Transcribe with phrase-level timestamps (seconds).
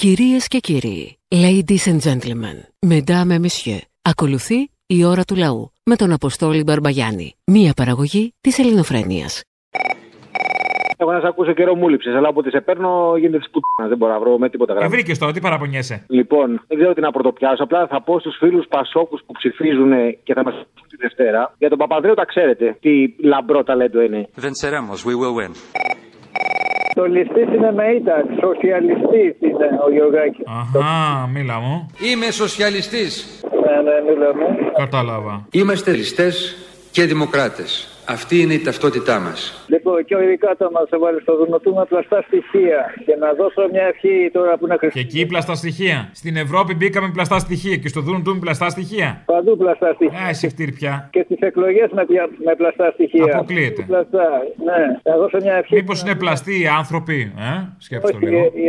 [0.00, 2.56] Κυρίες και κύριοι, ladies and gentlemen,
[2.88, 8.58] mesdames et messieurs, ακολουθεί η ώρα του λαού με τον Αποστόλη Μπαρμπαγιάννη, μία παραγωγή της
[8.58, 9.42] ελληνοφρένειας.
[10.96, 13.88] Έχω να σε ακούσω καιρό μου λείψες, αλλά όποτε σε παίρνω γίνεται της πουτάνα.
[13.88, 14.90] Δεν μπορώ να βρω με τίποτα Ε, γράμμα.
[14.90, 17.62] βρήκες τώρα, τι παραπονιέσαι; Λοιπόν, δεν ξέρω τι να πρωτοπιάσω.
[17.62, 19.90] Απλά θα πω στους φίλους Πασόκους που ψηφίζουν
[20.22, 20.54] και θα μας
[20.88, 21.54] τη Δευτέρα.
[21.58, 22.76] Για τον Παπαδρέο τα ξέρετε.
[22.80, 22.90] Τι
[23.22, 24.28] λαμπρό ταλέντο είναι.
[24.40, 25.52] Venceremos, we will win.
[26.98, 28.24] Σοσιαλιστή είναι με ήττα.
[28.40, 30.44] Σοσιαλιστής είναι ο Γιωργάκης.
[30.46, 31.90] Αχά, μίλα μου.
[31.98, 33.40] Είμαι σοσιαλιστής.
[33.42, 34.44] Ναι, ναι, μιλάμε.
[34.76, 35.46] Κατάλαβα.
[35.50, 36.56] Είμαστε ληστές
[36.90, 37.97] και δημοκράτες.
[38.08, 39.64] Αυτή είναι η ταυτότητά μας.
[39.68, 42.80] Λοιπόν, και ο ειδικά το μα έβαλε στο δουνοτού με πλαστά στοιχεία.
[43.06, 45.10] Και να δώσω μια ευχή τώρα που είναι Και Χριστούγεννα.
[45.20, 46.08] εκεί πλαστά στοιχεία.
[46.12, 49.22] Στην Ευρώπη μπήκαμε με πλαστά στοιχεία και στο δούνου του με πλαστά στοιχεία.
[49.26, 50.18] Παντού πλαστά στοιχεία.
[50.24, 51.08] Α, εσύ χτύρπια.
[51.12, 53.24] Και στις εκλογές με, πια- με πλαστά στοιχεία.
[53.34, 53.82] Αποκλείεται.
[53.82, 54.26] Πλαστά,
[54.68, 54.80] ναι.
[55.02, 55.74] Θα δώσω μια ευχή.
[55.74, 58.38] Μήπως είναι πλαστοί οι άνθρωποι, ε; Σκέψου το Όχι, λίγο.
[58.54, 58.62] οι-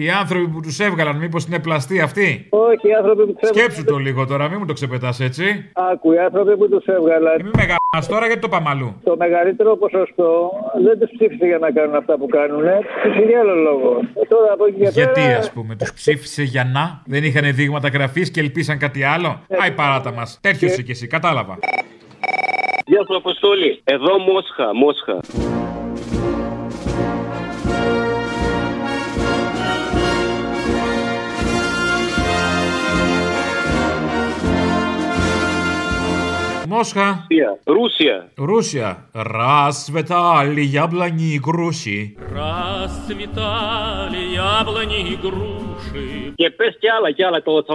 [0.00, 3.48] οι- Οι άνθρωποι που τους έβγαλαν, μήπως είναι πλαστοί αυτοί; όχι, οι άνθρωποι που τους
[3.48, 5.70] Σκέψου το λίγο τώρα, μην μου το ξεπετάς έτσι.
[5.92, 7.38] Άκου, οι άνθρωποι που τους έβγαλαν.
[7.40, 9.00] Ε, Μην με γαμάς τώρα γιατί το πάμε αλλού.
[9.04, 10.50] Το μεγαλύτερο ποσοστό
[10.84, 12.64] δεν τους ψήφισε για να κάνουν αυτά που κάνουν.
[13.02, 14.00] Τους για άλλο λόγο.
[14.14, 15.38] Ε, τώρα από εκεί και Γιατί πέρα.
[15.38, 19.70] ας πούμε, τους ψήφισε για να, δεν είχαν δείγματα γραφής και ελπίσαν κάτι άλλο; Άι
[19.72, 20.38] παράτα μας.
[20.42, 21.58] Τέτοιος είσαι κι εσύ, κατάλαβα.
[22.86, 23.80] Γεια σου, Αποστόλη.
[23.84, 25.20] Εδώ Μόσχα, Μόσχα.
[36.82, 37.22] Картошка.
[37.66, 38.24] Русия.
[38.36, 38.96] Русия.
[39.14, 42.16] Расцветали яблони и груши.
[42.34, 46.34] Расцветали яблони и груши.
[46.38, 47.68] Я пестяла, яла то вот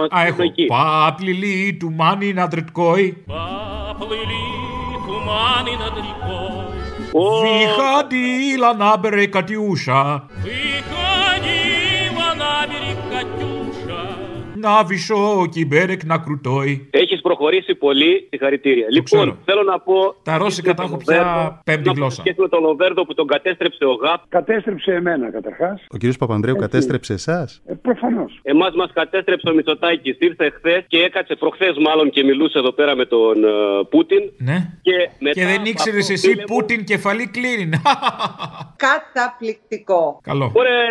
[0.68, 3.14] Поплели туманы над рекой.
[3.26, 4.44] Поплели
[5.06, 6.66] туманы над рекой.
[7.12, 10.22] Выходила на берег Катюша.
[10.44, 13.47] Выходила на берег Катюша.
[14.60, 16.88] να βυσώ, κυμπέρεκ να κρουτόι.
[16.90, 18.26] Έχεις προχωρήσει πολύ.
[18.30, 18.86] Συγχαρητήρια.
[18.90, 19.36] Λοιπόν, ξέρω.
[19.44, 20.14] θέλω να πω.
[20.22, 22.22] Τα ρώσικα τα έχω πια πέμπτη γλώσσα.
[22.22, 24.20] Και με τον Λοβέρδο που τον κατέστρεψε ο ΓΑΠ.
[24.28, 25.86] Κατέστρεψε εμένα καταρχάς.
[25.90, 26.16] Ο κ.
[26.18, 28.40] Παπανδρέου κατέστρεψε εσάς; Ε, Προφανώς.
[28.42, 30.16] Εμάς μας κατέστρεψε ο Μητσοτάκης.
[30.18, 34.22] Ήρθε χθες και έκατσε προχθές μάλλον και μιλούσε εδώ πέρα με τον uh, Πούτιν.
[34.38, 34.78] Ναι.
[34.82, 36.42] Και, μετά και δεν ήξερες εσύ.
[36.46, 37.70] Πούτιν κεφαλή κλείνει.
[38.86, 40.20] Καταπληκτικό.
[40.22, 40.52] Καλό.
[40.54, 40.82] Ωραία,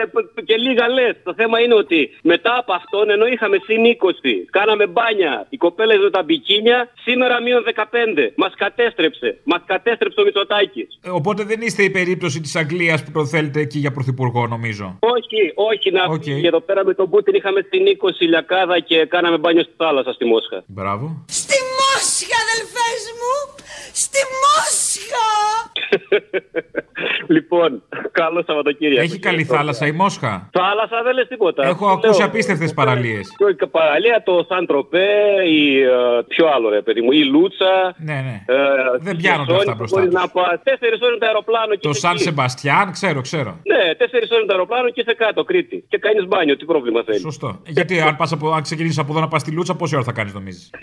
[0.45, 1.15] και λίγα λες.
[1.23, 5.97] Το θέμα είναι ότι μετά από αυτόν, ενώ είχαμε συν 20, κάναμε μπάνια, οι κοπέλε
[5.97, 8.31] με τα μπικίνια, σήμερα μείον 15.
[8.35, 9.37] Μας κατέστρεψε.
[9.43, 10.87] Μας κατέστρεψε ο Μητσοτάκης.
[11.01, 14.97] Ε, Οπότε δεν είστε η περίπτωση της Αγγλίας που το θέλετε εκεί για πρωθυπουργό, νομίζω;
[14.99, 16.23] Όχι, όχι να Οκ.
[16.23, 16.47] φύγει.
[16.47, 20.25] Εδώ πέρα με τον Πούτιν είχαμε στην 20 λιακάδα και κάναμε μπάνιο στη θάλασσα στη
[20.25, 20.63] Μόσχα.
[20.67, 21.05] Μπράβο.
[21.27, 23.33] Στη Μόσχα, αδελφές μου!
[23.93, 25.25] Στη Μόσχα!
[27.35, 29.01] λοιπόν, καλό Σαββατοκύριακο.
[29.01, 31.67] Έχει καλή θάλασσα η Μόσχα; Θάλασσα δεν λες τίποτα.
[31.67, 33.27] Έχω Λέω, ακούσει απίστευτες παραλίες.
[33.57, 35.07] Και παραλία το Σαν Τροπέ,
[35.45, 35.81] η.
[35.81, 35.87] ε,
[36.27, 37.95] Ποιο άλλο ρε παιδί μου, η Λούτσα.
[37.97, 38.43] Ναι, ναι.
[38.55, 38.57] ε,
[38.99, 40.21] Δεν η πιάνονται Χερσόνη αυτά που μπροστά μπορείς τους.
[40.23, 40.59] να πας.
[40.63, 42.21] Τέσσερις ώρες το αεροπλάνο και Το είσαι Σαν εκεί.
[42.23, 43.59] Σεμπαστιάν, ξέρω, ξέρω.
[43.63, 45.85] Ναι, τέσσερις ώρες το αεροπλάνο και είσαι κάτω, Κρήτη.
[45.89, 47.21] Και κάνεις μπάνιο, τι πρόβλημα θέλεις.
[47.21, 47.61] Σωστό.
[47.67, 50.11] Γιατί αν, πας από, αν ξεκινήσεις από εδώ να πας στη Λούτσα, πόση ώρα θα
[50.11, 50.69] κάνεις, νομίζεις;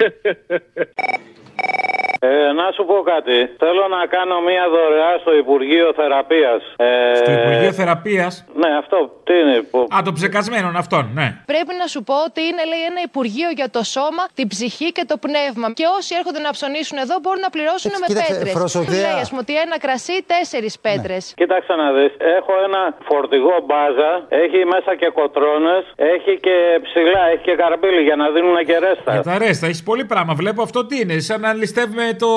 [2.27, 3.37] Ε, να σου πω κάτι.
[3.62, 6.60] Θέλω να κάνω μία δωρεά στο Υπουργείο Θεραπείας.
[6.77, 8.32] Ε, Στο Υπουργείο Θεραπείας;
[8.62, 8.99] Ναι, αυτό.
[9.27, 9.56] Τι είναι.
[9.71, 9.78] Που...
[9.97, 11.27] Α, το ψεκασμένο αυτόν, ναι.
[11.53, 15.05] Πρέπει να σου πω ότι είναι λέει, ένα Υπουργείο για το σώμα, την ψυχή και
[15.10, 15.66] το πνεύμα.
[15.78, 18.53] Και όσοι έρχονται να ψωνίσουν εδώ μπορούν να πληρώσουν Έτσι, με κοίταξε, πέτρες.
[18.60, 19.00] προσοχέα.
[19.06, 21.22] Λέει, ας πούμε, ότι ένα κρασί, τέσσερις πέτρες.
[21.41, 22.12] Κοίταξε να δεις.
[22.38, 24.11] Έχω ένα φορτηγό μπάζα.
[24.43, 25.82] Έχει μέσα και κοτρώνες.
[26.15, 26.56] Έχει και
[26.87, 27.22] ψηλά.
[27.32, 29.11] Έχει και καρμπίλι για να δίνουν και ρέστα.
[29.12, 30.32] Για τα ρέστα, έχεις πολύ πράγμα.
[30.34, 31.19] Βλέπω αυτό τι είναι.
[31.28, 32.28] Σαν να ληστεύουμε το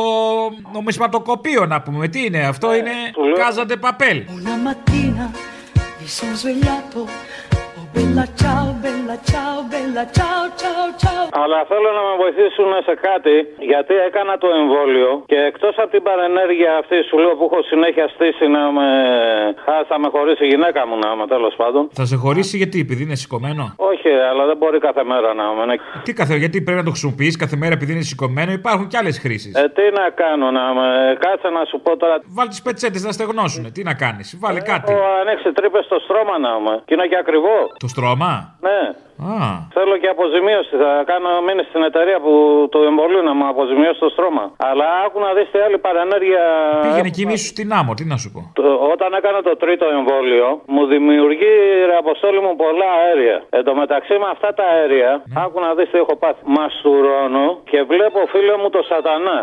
[0.74, 2.08] νομισματοκοπείο να πούμε.
[2.08, 2.92] Τι είναι, αυτό είναι.
[3.36, 4.24] Κάζαντε παπέλ.
[4.28, 5.26] Una mattina
[6.00, 7.00] mi sono svegliato.
[7.80, 8.67] Oh bella ciao,
[9.08, 11.24] bella ciao, bella ciao, ciao, ciao.
[11.44, 13.36] Αλλά θέλω να με βοηθήσουν σε κάτι,
[13.72, 18.06] γιατί έκανα το εμβόλιο και εκτός από την παρενέργεια αυτή σου λέω που έχω συνέχεια
[18.16, 18.88] στήσει να με
[19.66, 21.84] χάσει, θα με χωρίσει η γυναίκα μου να είμαι τέλος πάντων.
[22.00, 25.66] Θα σε χωρίσει γιατί, επειδή είναι σηκωμένο; Όχι, αλλά δεν μπορεί κάθε μέρα να είμαι.
[25.66, 25.76] ναι.
[26.06, 29.20] Τι κάθε, γιατί πρέπει να το χρησιμοποιείς κάθε μέρα επειδή είναι σηκωμένο, υπάρχουν και άλλες
[29.24, 29.54] χρήσεις.
[29.56, 30.88] Ε, τι να κάνω, να με.
[31.26, 32.16] Κάτσε να σου πω τώρα.
[32.38, 33.72] Βάλει τις πετσέτες να στεγνώσουν.
[33.72, 34.92] Τι να κάνεις, βάλε κάτι.
[34.92, 36.82] Έχω ανοίξει τρύπες στο στρώμα να είμαι.
[36.86, 37.58] Και είναι και ακριβό.
[37.80, 38.80] Το στρώμα; Ναι.
[39.32, 39.36] Α,
[39.76, 40.74] Θέλω και αποζημίωση.
[40.84, 42.32] Θα κάνω μείνει στην εταιρεία που
[42.74, 44.44] το εμβολίου να μου αποζημιώσει το στρώμα.
[44.70, 46.44] Αλλά άκου να δεις τι άλλη παρενέργεια.
[46.86, 48.42] πήγαινε και σου στην άμμο, τι να σου πω.
[48.62, 51.54] Το- όταν έκανα το τρίτο εμβόλιο, μου δημιουργεί
[51.90, 53.38] ρε αποστόλη μου πολλά αέρια.
[53.58, 55.12] Εν τω μεταξύ με αυτά τα αέρια,
[55.44, 56.42] άκου να δεις τι έχω πάθει.
[56.56, 59.38] Μαστουρώνω και βλέπω φίλο μου το σατανά.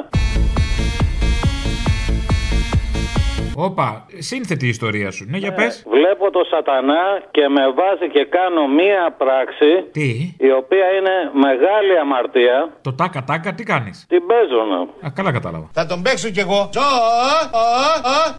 [3.56, 5.24] Όπα, σύνθετη η ιστορία σου.
[5.30, 5.84] Ναι, για πες.
[5.96, 10.08] Βλέπω το σατανά και με βάζει και κάνω μία πράξη Τι,
[10.48, 11.14] η οποία είναι
[11.46, 12.56] μεγάλη αμαρτία.
[12.86, 14.78] το τάκα τάκα, τι κάνεις; Την παίζω να.
[15.06, 15.66] Α, καλά κατάλαβα.
[15.72, 16.60] Θα τον παίξω κι εγώ.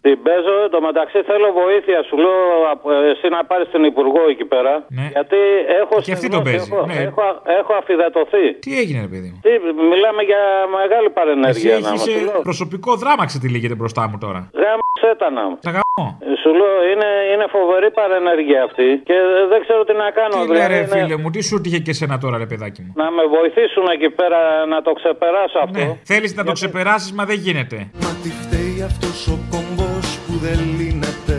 [0.06, 1.98] Την παίζω, το μεταξύ θέλω βοήθεια.
[2.08, 2.40] Σου λέω
[2.72, 4.72] από- εσύ να πάρεις την Υπουργό εκεί πέρα.
[5.16, 5.40] Γιατί
[5.82, 6.98] έχω Και αυτή στη τον γνώση, παίζει, Έχω, ναι.
[7.10, 7.22] έχω,
[7.60, 8.46] έχω αφιδατωθεί.
[8.64, 9.50] Τι έγινε, ρε παιδί μου; Τι,
[9.92, 10.42] μιλάμε για
[10.80, 11.70] μεγάλη Εσύ παρενέργεια.
[11.70, 12.40] να έχει μας σου λέω.
[12.48, 14.40] προσωπικό δράμα ξετυλίγεται μπροστά μου τώρα.
[14.62, 15.05] Γάμισέτα
[15.48, 15.56] μου.
[15.66, 16.06] Τα γαμώ.
[16.42, 19.16] Σου λέω είναι, είναι φοβερή παρενέργεια αυτή και
[19.52, 20.34] δεν ξέρω τι να κάνω.
[20.36, 22.80] Τι λέει δηλαδή, ρε είναι- φίλε μου, τι σου τύχε και εσένα τώρα, ρε παιδάκι
[22.84, 24.40] μου; Να με βοηθήσουν εκεί πέρα
[24.72, 25.78] να το ξεπεράσω αυτό.
[25.78, 27.76] Ναι, θέλεις να το ξεπεράσεις, μα δεν γίνεται.
[28.04, 31.36] Μα τι φταίει αυτός ο κόμπος που δεν λύνεται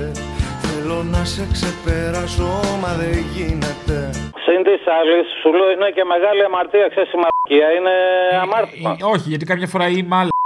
[0.66, 2.50] Θέλω να σε ξεπεράσω
[2.84, 3.98] μα δεν γίνεται
[4.46, 7.96] Συν της άλλης, σου λέω είναι και μεγάλη αμαρτία, ξέρεις η μαλακία, είναι
[8.42, 8.92] αμάρτημα.
[9.02, 10.04] Ε, όχι, γιατί κάποια φορά η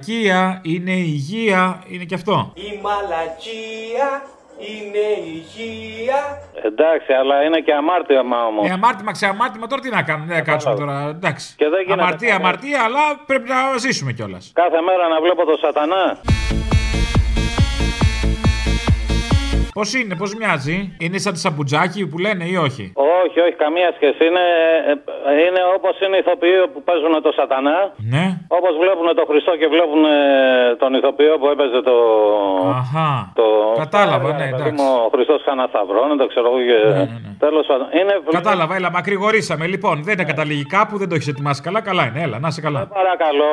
[0.07, 2.51] μαλακία είναι η υγεία, είναι και αυτό.
[2.55, 4.09] Η μαλακία
[4.57, 6.19] είναι υγεία.
[6.63, 8.69] Εντάξει, αλλά είναι και αμάρτημα όμως.
[8.69, 11.07] Ε, αμάρτημα, ξεαμάρτημα, τώρα τι να κάνουμε, δεν θα κάτσουμε τώρα.
[11.09, 11.53] Εντάξει.
[11.57, 12.47] Και δεν γίνεται αμαρτία, κανένα.
[12.49, 14.51] αμαρτία, αλλά πρέπει να ζήσουμε κιόλας.
[14.53, 16.17] Κάθε μέρα να βλέπω το σατανά.
[19.77, 22.85] Πώς είναι, πώς μοιάζει, είναι σαν τη σαμπουτζάκι που λένε ή όχι;
[23.23, 24.21] Όχι, όχι, καμία σχέση.
[24.29, 24.45] Είναι,
[24.89, 24.93] ε,
[25.45, 27.77] είναι όπως είναι οι ηθοποιοί που παίζουν το σατανά.
[28.13, 28.25] Ναι.
[28.57, 30.15] Όπως βλέπουν το Χριστό και βλέπουν ε,
[30.81, 31.95] τον ηθοποιό που έπαιζε το.
[32.81, 33.09] Αχά.
[33.39, 33.45] το
[33.83, 34.71] Κατάλαβα, ναι, παιδί εντάξει.
[34.77, 36.59] μου, Ο Χριστός κανένα σταυρό, δεν το ξέρω εγώ.
[36.69, 36.79] Και...
[37.45, 37.87] Τέλος πάντων.
[37.99, 38.13] Είναι...
[38.39, 39.63] Κατάλαβα, έλα, μακρηγορήσαμε.
[39.73, 41.79] Λοιπόν, δεν είναι καταλήγει κάπου, δεν το έχεις ετοιμάσει καλά.
[41.89, 42.79] Καλά είναι, έλα, να είσαι καλά.
[42.99, 43.51] Παρακαλώ.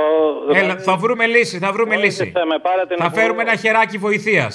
[0.61, 2.23] Έλα, θα βρούμε λύση, θα βρούμε λύση.
[2.25, 3.21] Βοήθησε με, πάρε την Θα Υπουργό.
[3.21, 4.55] φέρουμε ένα χεράκι βοηθείας.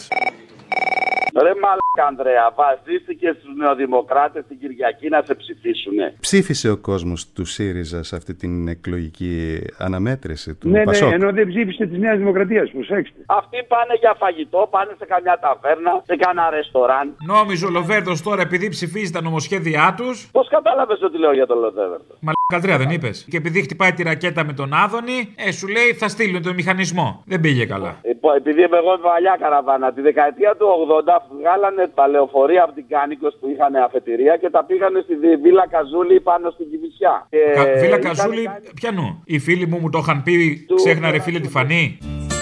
[1.42, 5.94] Ρε μαλάκα, Ανδρέα, βασίστηκε στους νεοδημοκράτες την Κυριακή να σε ψηφίσουν.
[6.20, 11.48] Ψήφισε ο κόσμος του ΣΥΡΙΖΑ σε αυτή την εκλογική αναμέτρηση του ναι, Ναι, ενώ δεν
[11.48, 13.20] ψήφισε της Νέας Δημοκρατίας, προσέξτε.
[13.26, 17.16] Αυτοί πάνε για φαγητό, πάνε σε καμιά ταβέρνα, σε κανένα ρεστοράν.
[17.26, 21.60] Νόμιζε ο Λοβέρδος τώρα επειδή ψηφίζει τα νομοσχέδιά τους; Πώς κατάλαβες ότι λέω για τον
[21.60, 22.14] Λοβέρδο;
[22.58, 23.26] 13 δεν είπες.
[23.30, 27.24] Και επειδή χτυπάει τη ρακέτα με τον Άδωνη, ε, σου λέει θα στείλουν τον μηχανισμό.
[27.26, 27.98] Δεν πήγε καλά.
[28.02, 30.66] Ε, επειδή είμαι εγώ παλιά καραβάνα, τη δεκαετία του
[31.06, 35.68] 80 βγάλανε τα λεωφορεία από την Κάνικος που είχαν αφετηρία και τα πήγανε στη Βίλα
[35.68, 37.28] Καζούλη πάνω στην Κιβισιά.
[37.56, 37.64] Κα...
[37.80, 39.24] Βίλα Καζούλη, πιανού.
[39.26, 40.76] Οι φίλοι μου μου το είχαν πει, του...
[40.76, 41.98] ξέχνα φίλε τη φανή.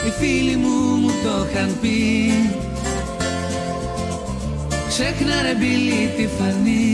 [0.06, 0.72] Οι φίλοι μου
[1.24, 1.92] το είχαν πει.
[4.96, 6.86] Ξέχνα ρε μπίλη τη φανή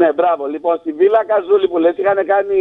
[0.00, 0.42] Ναι, μπράβο.
[0.54, 2.58] Λοιπόν, στη Βίλα Καζούλη που λες είχαν κάνει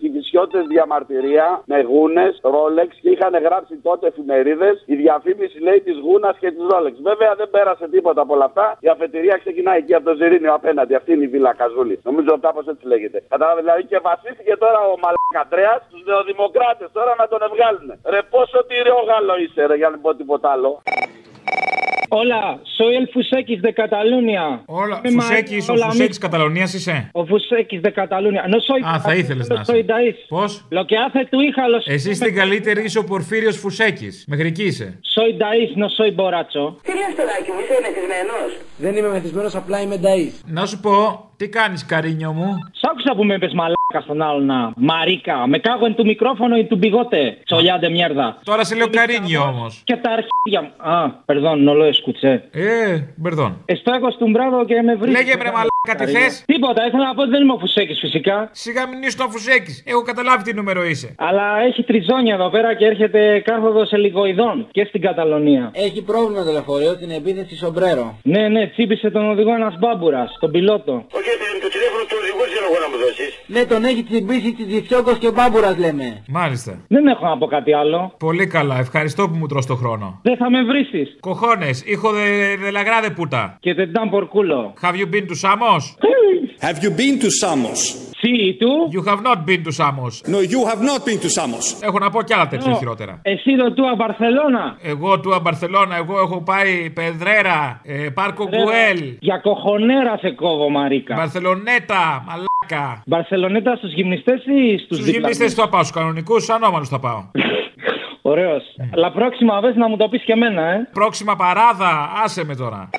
[0.00, 6.34] κυβισιώτες διαμαρτυρία με γούνες, ρόλεξ και είχαν γράψει τότε εφημερίδες η διαφήμιση λέει της γούνας
[6.42, 6.94] και της ρόλεξ.
[7.10, 8.66] Βέβαια δεν πέρασε τίποτα από όλα αυτά.
[8.86, 10.94] Η αφετηρία ξεκινάει εκεί από το Ζηρίνιο απέναντι.
[10.94, 11.96] Αυτή είναι η Βίλα Καζούλη.
[12.08, 13.18] Νομίζω κάπως έτσι λέγεται.
[13.32, 17.88] Κατάλαβες δηλαδή και βασίστηκε τώρα ο Μαλακαντρέα στους νεοδημοκράτες τώρα να τον ευγάλουν.
[18.12, 20.70] Ρε πόσο τυριόγαλο είσαι, ρε, για να μην πω τίποτα άλλο.
[22.12, 22.42] Hola,
[22.78, 24.44] soy el Fusequis de Cataluña.
[24.66, 26.20] Όλα, Me Φουσέκης, llamo- ο hola, Φουσέκης amigo.
[26.20, 27.10] Καταλωνίας είσαι.
[27.14, 28.42] Ο Fusequis de Cataluña.
[28.52, 28.80] No soy.
[28.94, 29.84] Α, θα ήθελες να soy είσαι.
[29.88, 30.16] Daís.
[30.28, 34.24] Πώς; Lo que hace tu hija lo Εσύ στην καλύτερη είσαι ο Πορφύριος Φουσέκης.
[34.28, 34.98] Μέχρι εκεί είσαι.
[35.14, 36.64] Soy Daís, no soy borracho.
[36.86, 38.50] Κυρία Στολάκη, μου είσαι μεθυσμένος.
[38.76, 40.30] Δεν είμαι μεθυσμένος, απλά είμαι νταΐ.
[40.46, 44.40] Να σου πω, τι κάνεις, καρίνιο μου; Σ' άκουσα που με είπες μαλάκα στον άλλο
[44.40, 44.72] να.
[44.76, 47.36] Μαρίκα, με κάγω εν του μικρόφωνο ή του μπιγότε.
[47.44, 48.34] Τσολιά de mierda.
[48.44, 49.80] Τώρα σε λέω καρίνιο όμως.
[49.84, 50.90] Και τα αρχίδια μου.
[50.92, 52.32] Α, perdón, no lo escuché.
[52.50, 53.64] Ε, μπερδόν.
[53.66, 55.16] Estoy acostumbrado και με βρίσκει.
[55.16, 58.48] Λέγε μπρε μαλάκα, τι θες; Τίποτα, ήθελα να πω ότι δεν είμαι ο Φουσέκης φυσικά.
[58.52, 59.82] Σιγά μην είσαι το Φουσέκης.
[59.86, 61.14] Έχω καταλάβει τι νούμερο είσαι.
[61.18, 65.70] Αλλά έχει τριζόνια εδώ πέρα και έρχεται κάθοδο ελιγοειδών και στην Καταλωνία.
[65.74, 68.18] Έχει πρόβλημα το λεωφορείο, την επίθεση σομπρέρο.
[68.22, 70.92] Ναι, ναι, τσίπησε τον οδηγό ένας μπάμπουρας, τον πιλότο.
[71.18, 71.30] Όχι,
[71.62, 73.30] το τηλέφωνο του οδηγού θέλω εγώ να μου δώσεις.
[73.46, 76.22] Ναι, τον έχει τσιμπήσει της Διφιόκος και μπάμπουρας λέμε.
[76.28, 76.78] Μάλιστα.
[76.88, 78.14] Δεν έχω να πω κάτι άλλο.
[78.18, 80.20] Πολύ καλά, ευχαριστώ που μου τρως το χρόνο.
[80.22, 80.78] Δεν θα με βρει.
[81.20, 83.56] Κοχώνες, hijo de, de la grande puta.
[83.60, 84.72] Και δεν dan por culo.
[84.82, 85.96] Have you been to Samos?
[86.60, 88.09] Have you been to Samos?
[88.22, 88.70] Sí, tú?
[88.96, 90.12] You have not been to Samos.
[90.32, 91.82] No, you have not been to Samos.
[91.82, 92.78] Έχω να πω κι άλλα τέτοια No.
[92.78, 93.18] χειρότερα.
[93.22, 94.76] Εσύ το του Μπαρσελόνα.
[94.82, 101.14] Εγώ του Μπαρσελόνα, εγώ έχω πάει Πεδρέρα, ε, Πάρκο Γκουέλ, Για κοχονέρα σε κόβω, Μαρίκα.
[101.14, 103.02] Μπαρσελονέτα, μαλάκα.
[103.06, 107.24] Μπαρσελονέτα στους γυμνιστές ή στους Στους γυμνίστε θα πάω, στους κανονικούς ανώμαλου θα πάω.
[108.22, 108.62] Ωραίος.
[108.94, 110.88] Αλλά πρόξιμα βες να μου το πεις και εμένα, ε.
[110.92, 112.90] Πρόξιμα παράδα, άσε με τώρα.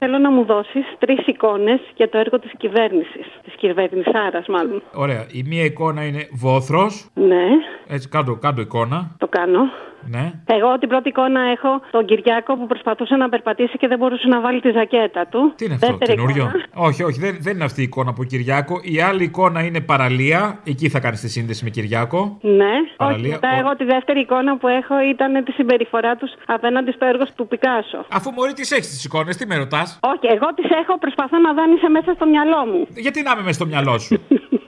[0.00, 3.26] Θέλω να μου δώσεις τρεις εικόνες για το έργο της κυβέρνησης.
[3.42, 4.82] Της κυβερνησάρας μάλλον.
[4.94, 5.26] Ωραία.
[5.32, 7.10] Η μία εικόνα είναι βόθρος.
[7.14, 7.44] Ναι,
[7.88, 9.14] Έτσι, κάτω, κάτω εικόνα.
[9.18, 9.60] το κάνω.
[10.08, 10.32] Ναι.
[10.46, 14.40] Εγώ την πρώτη εικόνα έχω τον Κυριάκο που προσπαθούσε να περπατήσει και δεν μπορούσε να
[14.40, 15.52] βάλει τη ζακέτα του.
[15.56, 16.64] Τι είναι αυτό, Δεύτερη καινούριο; εικόνα.
[16.88, 18.80] Όχι, όχι, δεν, δεν είναι αυτή η εικόνα από Κυριάκο.
[18.82, 20.60] Η άλλη εικόνα είναι παραλία.
[20.64, 22.38] Εκεί θα κάνεις τη σύνδεση με Κυριάκο.
[22.40, 23.20] Ναι, Παραλία.
[23.20, 23.28] όχι.
[23.30, 27.24] Μετά Ο- εγώ τη δεύτερη εικόνα που έχω ήταν τη συμπεριφορά τους απέναντι στο έργο
[27.36, 28.04] του Πικάσο.
[28.10, 31.52] Αφού μωρή τις έχεις τις εικόνες, τι με ρωτάς; Όχι, εγώ τις έχω, προσπαθώ να
[31.52, 32.86] δάνεισαι μέσα στο μυαλό μου.
[32.96, 34.14] Γιατί να είμαι μέσα στο μυαλό σου;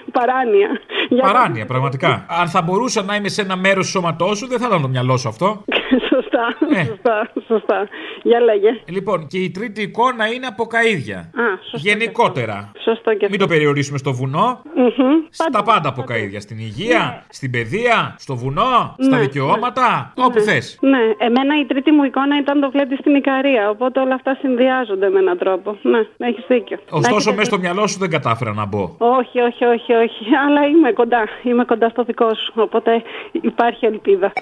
[0.18, 0.68] Παράνοια.
[1.08, 2.26] Για Παράνοια, πραγματικά.
[2.28, 4.88] Αν θα μπορούσα να είμαι σε ένα μέρος του σώματός σου, δεν θα ήταν το
[4.88, 5.64] μυαλό σου αυτό.
[6.12, 6.84] Σωστά, Ε.
[6.84, 7.88] σωστά, σωστά.
[8.22, 8.80] Για λέγε.
[8.88, 11.18] Λοιπόν, και η τρίτη εικόνα είναι από καίδια.
[11.18, 11.88] Α, σωστό.
[11.88, 12.72] Γενικότερα.
[12.84, 14.62] Σωστό και Μην το περιορίσουμε στο βουνό.
[14.76, 15.14] Μμμ.
[15.30, 16.40] Στα πάντα από καίδια.
[16.40, 20.12] Στην υγεία, στην παιδεία, στο βουνό, στα Ναι, δικαιώματα.
[20.16, 20.78] Όπου θες.
[20.80, 23.70] Ναι, εμένα η τρίτη μου εικόνα ήταν το βλέπει στην Ικαρία.
[23.70, 25.76] Οπότε όλα αυτά συνδυάζονται με έναν τρόπο.
[25.82, 26.78] Ναι, έχεις δίκιο.
[26.90, 28.94] Ωστόσο, Εντάξει, μέσα στο μυαλό σου δεν κατάφερα να μπω.
[28.98, 30.34] Όχι, όχι, όχι, όχι.
[30.46, 31.28] Αλλά είμαι κοντά.
[31.42, 32.52] Είμαι κοντά στο δικό σου.
[32.54, 34.32] Οπότε υπάρχει ελπίδα.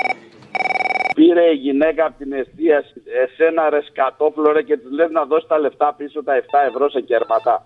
[1.15, 5.49] Πήρε η γυναίκα από την εστίαση εσένα ρε σκατόπλο ρε και τη λέει να δώσεις
[5.49, 7.65] τα λεφτά πίσω τα 7 ευρώ σε κέρματα.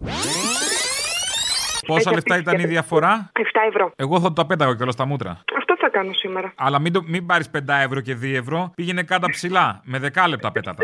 [1.87, 3.93] Πόσα λεφτά ήταν η διαφορά; 7 ευρώ.
[3.97, 5.31] Εγώ θα το τα πέταγα κιόλας στα μούτρα.
[5.57, 6.53] Αυτό θα κάνω σήμερα.
[6.57, 8.73] Αλλά μην, το, μην πάρεις 5 ευρώ και 2 ευρώ.
[8.75, 9.81] Πήγαινε κάτω ψηλά.
[9.85, 10.83] Με 10 λεπτά πέτατα.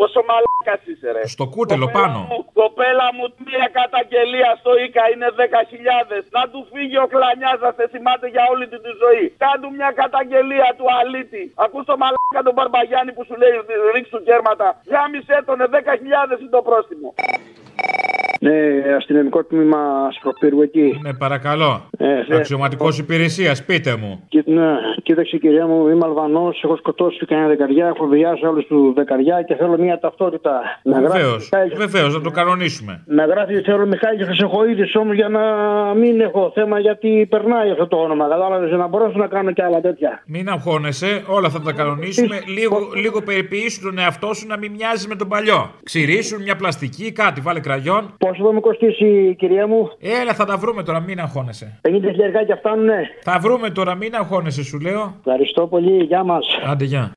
[0.00, 1.22] Πόσο μαλάκας είσαι ρε.
[1.36, 2.18] Στο κούτελο πάνω.
[2.30, 6.24] Μου, Κοπέλα μου, μία καταγγελία στο ΙΚΑ είναι 10.000.
[6.36, 9.24] Να του φύγει ο κλανιάς να σε θυμάται για όλη του τη ζωή.
[9.44, 11.42] Κάντου μια καταγγελία του αλήτη.
[11.64, 13.52] Ακούς το μαλάκα τον Μπαρμπαγιάννη που σου λέει
[13.94, 14.66] ρίξ του κέρματα.
[14.92, 17.08] Γάμισε τον 10.000 είναι το πρόστιμο.
[18.40, 18.52] Ναι,
[18.96, 19.78] αστυνομικό τμήμα
[20.18, 20.98] Σκοπύρου εκεί.
[21.02, 21.82] Ναι, παρακαλώ.
[21.98, 24.24] Ε, θε- Αξιωματικός υπηρεσίας, πείτε μου.
[24.28, 28.94] Κοί- Ναι, κοίταξε κυρία μου, είμαι Αλβανός, έχω σκοτώσει κανένα δεκαριά, έχω βιάσει όλους τους
[28.94, 30.60] δεκαριά και θέλω μια ταυτότητα.
[30.82, 31.48] Να γράφει Βεβαίως.
[31.52, 33.02] Μιχάλης- Βεβαίως, να το κανονίσουμε.
[33.06, 35.40] Να γράφει θέλω Μιχάλης Χρυσοχοίδη όμως για να
[35.94, 38.28] μην έχω θέμα γιατί περνάει αυτό το όνομα.
[38.28, 40.22] Κατάλαβες να μπορέσω να κάνω και άλλα τέτοια.
[40.26, 42.40] Μην αγχώνεσαι, όλα θα τα κανονίσουμε.
[42.56, 45.70] λίγο, λίγο περιποιήσου τον εαυτό σου να μην μοιάζει με τον παλιό.
[45.82, 48.14] Ξηρίσουν μια πλαστική, κάτι, βάλε κραγιόν.
[48.28, 51.80] Πόσο θα μου κοστίσει, κυρία μου, Έλα, θα τα βρούμε τώρα, μην αγχώνεσαι.
[51.88, 53.10] 50 χιλιαριά φτάνουνε.
[53.22, 55.14] Θα βρούμε τώρα, μην αγχώνεσαι, σου λέω.
[55.18, 56.46] Ευχαριστώ πολύ, γεια μας.
[56.66, 57.12] Άντε, γεια.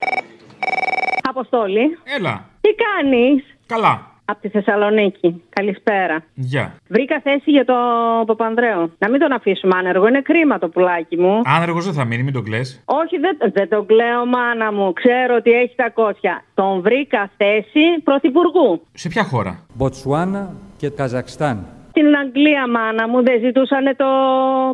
[1.30, 1.98] Αποστόλη.
[2.18, 2.46] Έλα.
[2.62, 4.11] Τι κάνεις; Καλά.
[4.32, 5.44] Από τη Θεσσαλονίκη.
[5.50, 6.24] Καλησπέρα.
[6.34, 6.74] Γεια.
[6.88, 8.92] Βρήκα θέση για τον Παπανδρέο.
[8.98, 10.08] Να μην τον αφήσουμε άνεργο.
[10.08, 11.42] Είναι κρίμα το πουλάκι μου.
[11.44, 12.60] Άνεργος δεν θα μείνει, μην τον κλε.
[12.86, 14.94] Όχι, δεν, δεν τον κλαίω, μάνα μου.
[14.94, 16.44] Ξέρω ότι έχει τα κόσια.
[16.54, 18.82] Τον βρήκα θέση πρωθυπουργού.
[18.94, 21.66] Σε ποια χώρα; Μποτσουάνα και Καζακστάν.
[22.02, 24.10] Στην Αγγλία, μάνα μου, δεν ζητούσαν το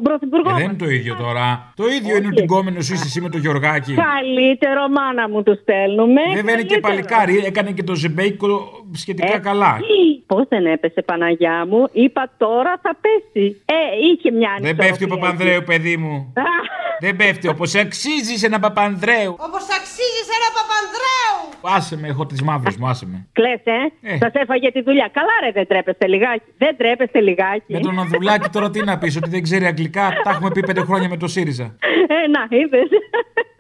[0.04, 0.50] πρωθυπουργό.
[0.50, 1.74] Ε, δεν είναι το ίδιο τώρα.
[1.76, 3.94] Το ίδιο είναι ότι γκόμενο είσαι εσύ με το Γιωργάκι.
[3.94, 6.22] Καλύτερο, μάνα μου, τους στέλνουμε.
[6.36, 8.48] Βέβαια είναι και παλικάρι, έκανε και το ζεμπέικο
[8.94, 9.80] σχετικά Ε, καλά.
[10.26, 11.88] Πώς δεν έπεσε, Παναγιά μου.
[11.92, 13.62] Είπα τώρα θα πέσει.
[13.66, 13.76] Ε,
[14.12, 16.34] είχε μια Δεν πέφτει ο ανισορροπία Παπανδρέου, παιδί μου.
[16.36, 16.40] εκεί.
[16.48, 16.52] Α,
[17.00, 19.32] Δεν πέφτει όπως αξίζει σε ένα Παπανδρέου.
[19.48, 21.76] Όπως αξίζει σε ένα Παπανδρέου!
[21.76, 23.28] Άσε με, έχω τις μαύρες μου, άσε με.
[23.32, 23.80] Κλαις, ε.
[24.02, 24.18] Ε.
[24.18, 25.10] Σας έφαγε τη δουλειά.
[25.14, 26.44] Καλά, ρε, δεν τρέπεστε λιγάκι.
[26.58, 27.74] Δεν τρέπεστε λιγάκι.
[27.74, 30.10] Με τον Ανδρουλάκη τώρα τι να πεις, ότι δεν ξέρει αγγλικά.
[30.24, 31.76] Τα έχουμε πει πέντε χρόνια με το ΣΥΡΙΖΑ.
[32.08, 32.90] Ε, να, είδες.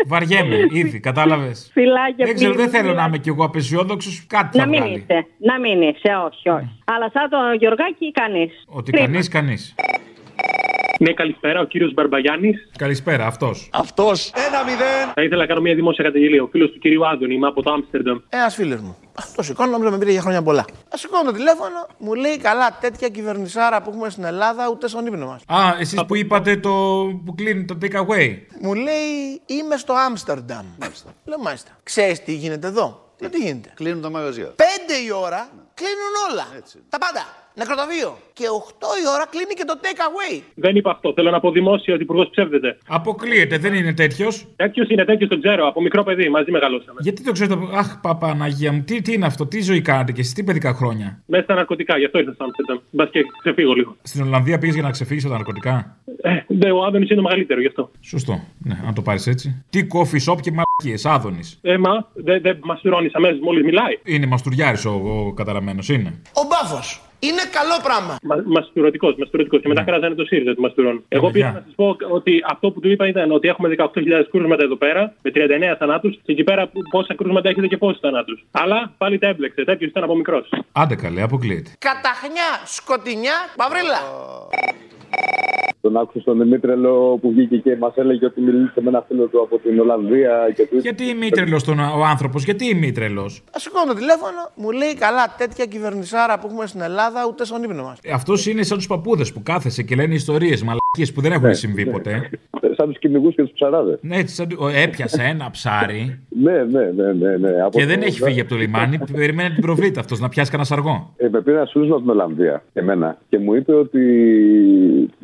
[0.06, 1.70] Βαριέμαι, ήδη, κατάλαβες.
[1.74, 3.08] Φιλάκια, Δεν ξέρω, φίλοι, δεν θέλω να φιλάκια.
[3.08, 4.26] είμαι κι εγώ απεσιόδοξος.
[4.28, 4.98] Κάτι Να θα μην βγάλει.
[4.98, 5.26] είσαι.
[5.38, 6.82] Να μην είσαι, όχι, όχι.
[6.86, 8.52] Αλλά σαν τον Γιωργάκη, κανείς.
[8.68, 9.76] Ότι κανείς, κανείς.
[11.00, 12.70] Ναι, καλησπέρα, ο κύριος Μπαρμπαγιάννης.
[12.77, 13.70] Καλησπέρα, αυτός.
[13.74, 14.32] Αυτός.
[14.48, 15.12] Ένα μηδέν.
[15.13, 16.44] Θα ήθελα να κάνω μια δημόσια καταγγελία.
[16.44, 18.17] Ο φίλος του κυρίου Άδωνη, είμαι από το Άμστερνταμ.
[18.29, 18.98] Ένα φίλο μου.
[19.36, 20.62] Το σηκώνω, νόμιζα με πήρε για χρόνια πολλά.
[20.62, 25.06] Α σηκώνω το τηλέφωνο, μου λέει καλά, τέτοια κυβερνησάρα που έχουμε στην Ελλάδα, ούτε στον
[25.06, 25.41] ύπνο μας.
[25.48, 26.70] Α, εσείς που είπατε το
[27.25, 28.38] που κλείνει το take away.
[28.62, 30.65] Μου λέει είμαι στο Άμστερνταμ.
[31.25, 31.72] Λέω μάλιστα.
[31.84, 34.46] Ξέρεις τι γίνεται εδώ; Λέω τι γίνεται; Κλείνουν τα μαγαζιά.
[34.46, 36.48] Πέντε η ώρα κλείνουν όλα.
[36.89, 37.25] Τα πάντα.
[37.62, 38.18] Νεκροταφείο.
[38.34, 38.46] Και
[38.80, 40.42] 8 η ώρα κλείνει και το take away.
[40.56, 41.14] Δεν είπα αυτό.
[41.14, 42.78] Θέλω να πω δημόσια ότι ο υπουργός ψεύδεται.
[42.88, 44.46] Αποκλείεται, δεν είναι τέτοιος.
[44.56, 45.68] Τέτοιος είναι τέτοιος, τον ξέρω.
[45.68, 47.00] Από μικρό παιδί, μαζί μεγαλώσαμε.
[47.02, 50.34] Γιατί το ξέρετε, Αχ, Παπαναγία μου, τι, τι είναι αυτό, τι ζωή κάνατε και εσείς,
[50.34, 51.22] τι παιδικά χρόνια.
[51.26, 52.78] Μέσα στα ναρκωτικά, γι' αυτό ήρθα στο Άμστερνταμ.
[52.92, 53.96] Μπας και ξεφύγω λίγο.
[54.02, 57.24] Στην Ολλανδία πήγες για να ξεφύγεις από τα ναρκωτικά; Ε, ναι, ο Άδωνης είναι το
[57.28, 57.92] μεγαλύτερος, γι' αυτό.
[58.02, 59.64] Σωστό, ναι, αν το πάρεις έτσι.
[59.70, 61.60] Τι coffee shop και μαλακίες, άδωνης.
[61.62, 64.00] Ε, μα δεν δε μαστουρώνει αμέσως μόλις μιλάει.
[64.04, 66.22] Είναι μαστουριάρης ο, ο καταραμένος, είναι.
[66.34, 67.02] Ο μπάφος.
[67.20, 68.16] Είναι καλό πράγμα.
[68.22, 69.58] Μα, μαστουρωτικό, μαστουρωτικό.
[69.58, 71.04] Και μετά κράζανε το ΣΥΡΙΖΑ του μαστουρών.
[71.10, 74.64] Εγώ πήγα να σας πω ότι αυτό που του είπα ήταν ότι έχουμε 18.000 κρούσματα
[74.64, 78.46] εδώ πέρα, με 39 θανάτους, και εκεί πέρα που- πόσα κρούσματα έχετε και πόσους θανάτους.
[78.52, 79.64] Αλλά πάλι τα έμπλεξε.
[79.64, 80.50] Τέτοιος ήταν από μικρός.
[80.72, 81.72] Άντε καλέ, αποκλείεται.
[81.80, 84.00] Καταχνιά, σκοτεινιά, μαυρίλα.
[85.82, 89.42] Τον άκουσα στον Δημήτρελο που βγήκε και μας έλεγε ότι μιλήσε με ένα φίλο του
[89.42, 90.78] από την Ολλανδία και του.
[90.78, 93.24] Γιατί ημίτρελο τον ο άνθρωπος, γιατί ημίτρελο.
[93.24, 97.64] Α σηκώνω το τηλέφωνο, μου λέει καλά, τέτοια κυβερνησάρα που έχουμε στην Ελλάδα, ούτε στον
[97.64, 98.00] ύπνο μας.
[98.14, 101.86] Αυτός είναι σαν τους παππούδες που κάθεσαι και λένε ιστορίες, μαλακίες που δεν έχουν συμβεί
[101.86, 102.29] ποτέ.
[102.75, 103.98] Σαν τους κυνηγού και τους ψαράδες.
[104.01, 107.38] Ναι, έτσι, σαν του- ο, έπιασε ένα ψάρι Ναι, ναι, ναι, ναι.
[107.38, 107.62] ναι.
[107.62, 108.98] Από και το- δεν έχει φύγει από το λιμάνι.
[109.13, 111.13] Περιμένει την προβλήτα αυτός να πιάσει κανένα αργό.
[111.17, 114.01] Ε, με πήρε ένα σούσμα από την Ολλανδία, εμένα, και μου είπε ότι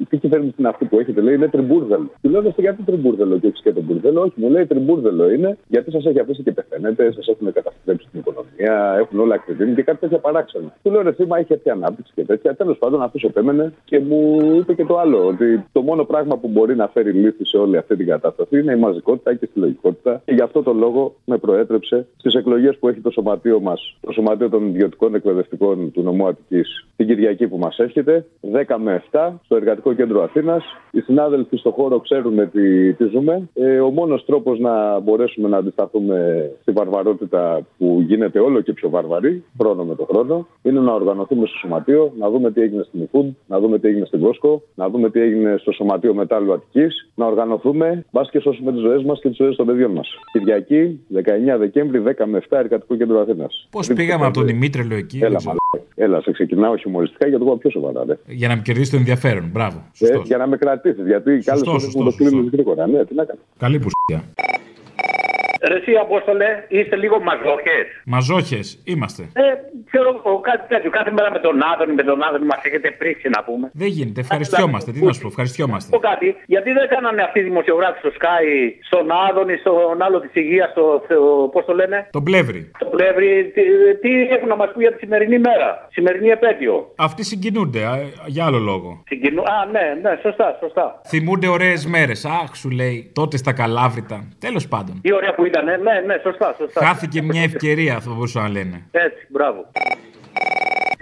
[0.09, 2.11] τι κυβέρνηση είναι αυτή που έχετε, λέει, είναι τριμπούρδελο.
[2.21, 4.21] Του λέω, «Δώστε, γιατί τριμπούρδελο και όχι και το μπουρδέλο.
[4.21, 8.19] Όχι, μου λέει τριμπούρδελο είναι, γιατί σας έχει αφήσει και πεθαίνετε, σας έχουν καταστρέψει την
[8.19, 10.73] οικονομία, έχουν όλα ακριβήνει και κάτι τέτοια παράξενα.
[10.83, 12.55] Του λέω, ρε θύμα, έχει έρθει ανάπτυξη και τέτοια.
[12.55, 16.47] Τέλος πάντων, αυτός επέμενε και μου είπε και το άλλο, ότι το μόνο πράγμα που
[16.47, 20.21] μπορεί να φέρει λύθη σε όλη αυτή την κατάσταση είναι η μαζικότητα και η συλλογικότητα.
[20.25, 24.11] Και γι' αυτό το λόγο με προέτρεψε στις εκλογές που έχει το σωματείο μας, το
[24.11, 29.31] σωματείο των ιδιωτικών εκπαιδευτικών του νομού Αττικής, την Κυριακή που μας έρχεται, 10 με 7
[29.43, 30.63] στο Εργατικό Κέντρο Αθήνας.
[30.91, 33.49] Οι συνάδελφοι στο χώρο ξέρουν τι, τι ζούμε.
[33.53, 38.89] Ε, ο μόνος τρόπος να μπορέσουμε να αντισταθούμε στη βαρβαρότητα που γίνεται όλο και πιο
[38.89, 43.01] βαρβαρή, χρόνο με το χρόνο, είναι να οργανωθούμε στο σωματείο, να δούμε τι έγινε στην
[43.01, 47.09] Ιφούντ, να δούμε τι έγινε στην Κόσκο, να δούμε τι έγινε στο σωματείο μετάλλου Αττικής,
[47.15, 50.09] να οργανωθούμε, μπας και σώσουμε τις ζωές μας και τις ζωές των παιδιών μας.
[50.31, 53.67] Κυριακή, 19 Δεκέμβρη, 10 με 7 Εργατικό Κέντρο Αθήνας.
[53.71, 55.55] Πώς πήγαμε από τον Δημήτρελο εκεί, δεν Έλα, ξέρω.
[55.73, 55.89] μαλάκα.
[55.95, 58.03] Έλα, σε ξεκινάω χιουμοριστικά για το πω πιο σοβαρά.
[58.07, 58.17] Ρε.
[58.27, 59.49] για να με κερδίσει το ενδιαφέρον.
[59.51, 59.83] Μπράβο.
[59.99, 62.87] Ε, για να με κρατήσεις, γιατί καλέ φορέ σωστός, μου το κλείνει γρήγορα.
[62.87, 63.39] Ναι, τι να κάνω.
[63.57, 64.23] Καλή πουστιά.
[65.67, 67.85] Ρε εσύ Απόστολε, είστε λίγο μαζόχες.
[68.05, 69.21] Μαζόχες είμαστε.
[69.33, 69.41] Ε,
[69.89, 70.89] ξέρω εγώ κάτι τέτοιο.
[70.89, 73.65] Κάθε μέρα με τον Άδωνη, με τον Άδωνη μας έχετε πρίξει να πούμε.
[73.73, 74.19] Δεν γίνεται.
[74.19, 74.91] Ευχαριστιόμαστε.
[74.91, 75.89] Τι να σου πω, ευχαριστιόμαστε.
[75.95, 78.45] Πω κάτι, γιατί δεν κάνανε αυτοί οι δημοσιογράφοι στο Sky,
[78.89, 80.85] στον Άδωνη, στον άλλο της υγείας, στο,
[81.53, 82.71] πώς το λένε, Τον πλεύρη.
[82.79, 83.61] το Πλεύρη, τι,
[84.01, 87.93] τι έχουν να μας πει για τη σημερινή μέρα, σημερινή επέτειο; Αυτοί συγκινούνται α,
[88.25, 89.03] για άλλο λόγο.
[89.07, 89.41] Συγκινού...
[89.41, 91.01] Α, ναι, ναι, σωστά, σωστά.
[91.07, 92.25] Θυμούνται ωραίες μέρες.
[92.25, 94.27] Αχ, σου λέει τότε στα καλάβρητα.
[94.39, 94.99] Τέλος πάντων.
[95.01, 96.85] Τι ωραία που ήταν, ναι, ναι, σωστά, σωστά.
[96.85, 98.83] Χάθηκε μια ευκαιρία, θα μπορούσαν να λένε.
[98.91, 99.65] Έτσι, μπράβο.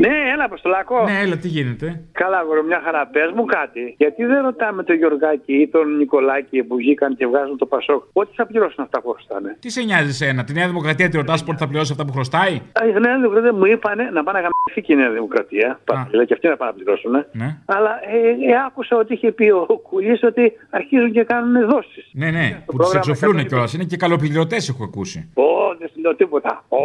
[0.03, 1.03] Ναι, έλα, Αποστολάκο.
[1.03, 3.08] Ναι, έλα, τι γίνεται; Καλά, αγόρι, μια χαρά.
[3.08, 3.93] Πες μου κάτι.
[3.98, 8.31] Γιατί δεν ρωτάμε τον Γιωργάκη ή τον Νικολάκη που βγήκαν και βγάζουν το Πασόκ, πότε
[8.36, 11.58] θα πληρώσουν αυτά που χρωστάνε; Τι σε νοιάζει σένα, τη Νέα Δημοκρατία τη ρωτάς πότε
[11.58, 14.81] θα πληρώσει αυτά που χρωστάει; Α, Η Νέα Δημοκρατία μου είπανε να πάνε να γαμηθεί
[14.88, 15.79] και η Νέα Δημοκρατία.
[15.84, 17.12] Πατρίλα και αυτοί να πάνε να πληρώσουν.
[17.31, 17.58] Ναι.
[17.65, 22.10] Αλλά ε, ε, άκουσα ότι είχε πει ο Κουλή ότι αρχίζουν και κάνουν δόσεις.
[22.13, 23.74] Ναι, ναι, που τους πρόγραμμα εξοφλούν κατ' κιόλας.
[23.74, 25.29] Είναι και καλοπληρωτές, έχω ακούσει.
[25.34, 25.43] Ω,
[25.79, 26.63] δεν σου λέω τίποτα.
[26.67, 26.77] Ω,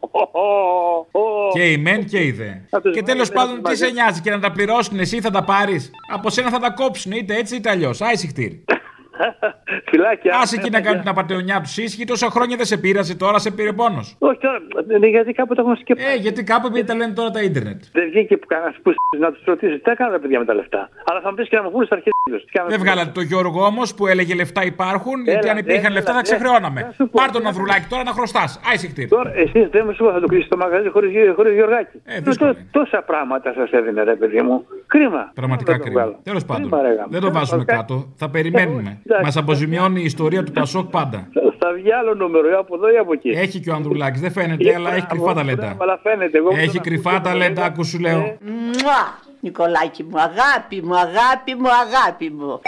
[0.00, 1.50] ω, ω, ω.
[1.52, 2.49] Και η μεν και η δε.
[2.70, 3.94] Θα τους Και τέλος βάλεις πάντων, ένα τι σε μαζί.
[3.94, 5.90] νοιάζει και να τα πληρώσουν, εσύ θα τα πάρεις.
[6.12, 8.00] Από σένα θα τα κόψουν, είτε έτσι είτε αλλιώς.
[8.00, 8.64] Άισι χτύρι.
[9.90, 10.38] Φυλάκια.
[10.42, 13.50] Άσε εκεί να κάνουν την απαταιωνιά του ίσχυ, τόσα χρόνια δεν σε πείρασε, τώρα σε
[13.50, 14.16] πήρε πόνος.
[14.18, 14.58] Όχι τώρα,
[15.00, 16.04] ναι, γιατί κάπου το έχουν σκεφτεί.
[16.04, 17.82] Ε, γιατί κάπου επειδή τα λένε τώρα τα ίντερνετ.
[17.92, 20.88] Δεν βγήκε που κανένας που να τους ρωτήσει τι έκανα τα παιδιά με τα λεφτά.
[21.10, 22.44] Αλλά θα μου πεις και να μου πούνε στα αρχαία τους.
[22.68, 26.12] Δεν βγάλατε το Γιώργο όμως που έλεγε λεφτά υπάρχουν, γιατί αν Έλα, υπήρχαν έλα, λεφτά
[26.12, 26.22] θα έλα.
[26.22, 26.80] ξεχρεώναμε.
[26.80, 28.60] Να σου πω, Πάρ τον να Ανδρουλάκη τώρα να χρωστάς.
[28.72, 29.08] Άισι χτύρι.
[29.08, 31.96] Τώρα εσείς δεν μου σου είπα, θα το κλείσεις το μαγαζί χωρίς χωρίς Γιωργάκη.
[32.04, 34.66] Ε, Ενώ τό- τόσα πράγματα σας έδινε, ρε παιδί μου.
[34.86, 35.30] Κρίμα.
[35.34, 36.00] Πραγματικά Δεν το κρίμα.
[36.00, 36.18] βγάλω.
[36.22, 36.70] Τέλος πάντων.
[36.70, 37.08] Κρίμα, ρε, γάμο.
[37.10, 37.66] Δεν το βάζουμε Οκ.
[37.66, 38.08] κάτω.
[38.16, 38.98] Θα περιμένουμε.
[39.10, 39.24] Εντάξει.
[39.24, 41.28] Μας αποζημιώνει η ιστορία του Πασόκ πάντα.
[41.58, 43.28] Θα βγει άλλο νούμερο, ή από εδώ ή από εκεί.
[43.28, 45.76] Έχει και ο Ανδρουλάκης, δεν φαίνεται, αλλά έχει κρυφά ταλέντα.
[45.78, 46.38] Αλλά φαίνεται.
[46.38, 48.18] Εγώ Έχει κρυφά ταλέντα, άκου σου λέω.
[48.20, 49.18] Μουα!
[49.40, 52.60] Νικολάκη μου, αγάπη μου, αγάπη μου, αγάπη μου.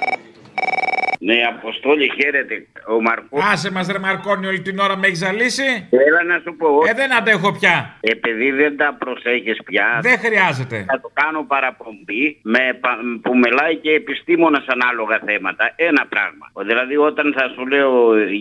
[1.27, 2.55] Ναι, Αποστόλη, χαίρετε.
[2.95, 3.39] Ο Μαρκό.
[3.53, 5.69] Άσε μας ρε Μαρκόνι όλη την ώρα με έχεις ζαλίσει.
[6.07, 6.69] Έλα να σου πω.
[6.89, 7.97] Ε, δεν αντέχω πια.
[8.01, 9.87] Επειδή δεν τα προσέχεις πια.
[10.03, 10.85] Δεν χρειάζεται.
[10.89, 15.73] Θα το κάνω παραπομπή με, πα- που μιλάει και επιστήμονας ανάλογα θέματα.
[15.77, 16.47] Ένα πράγμα.
[16.67, 17.93] Δηλαδή, όταν θα σου λέω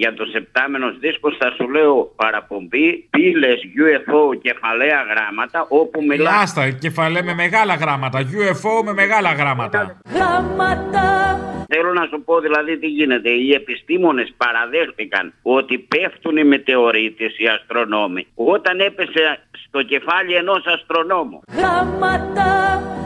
[0.01, 6.33] για το σεπτάμενος δίσκος, θα σου λέω παραπομπή, πύλες UFO, κεφαλαία γράμματα, όπου μιλάει.
[6.41, 8.19] Άστα, κεφαλέ με μεγάλα γράμματα.
[8.19, 9.79] UFO με μεγάλα γράμματα.
[11.73, 13.29] Θέλω να σου πω δηλαδή τι γίνεται.
[13.29, 21.39] Οι επιστήμονες παραδέχτηκαν ότι πέφτουν οι μετεωρίτες, οι αστρονόμοι, όταν έπεσε στο κεφάλι ενός αστρονόμου.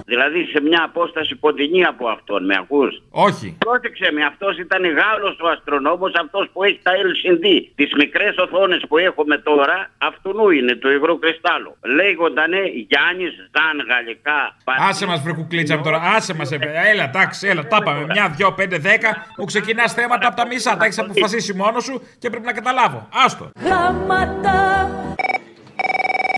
[0.05, 3.57] Δηλαδή σε μια απόσταση κοντινή από αυτόν, με ακούς; Όχι.
[3.65, 7.45] Πρόσεξε με, αυτός ήταν Γάλλος ο αστρονόμος, αυτός που έχει τα LCD.
[7.75, 11.77] Τις μικρές οθόνες που έχουμε τώρα, αυτού είναι, του υγρού κρυστάλλου.
[11.97, 12.57] Λέγοντανε
[12.89, 14.55] Γιάννης Ζαν γαλλικά.
[14.89, 15.99] Άσε μας βρε κουκλίτσα μου τώρα.
[16.15, 16.51] Άσε μας.
[16.91, 18.05] Έλα, εντάξει, έλα, τα πάμε.
[18.09, 19.25] Μια, δυο, πέντε, δέκα.
[19.37, 20.77] Μου ξεκινά θέματα από τα μισά.
[20.77, 23.07] Τα έχεις αποφασίσει μόνος σου και πρέπει να καταλάβω.
[23.25, 23.49] Άστο.
[23.63, 24.89] Γάματα.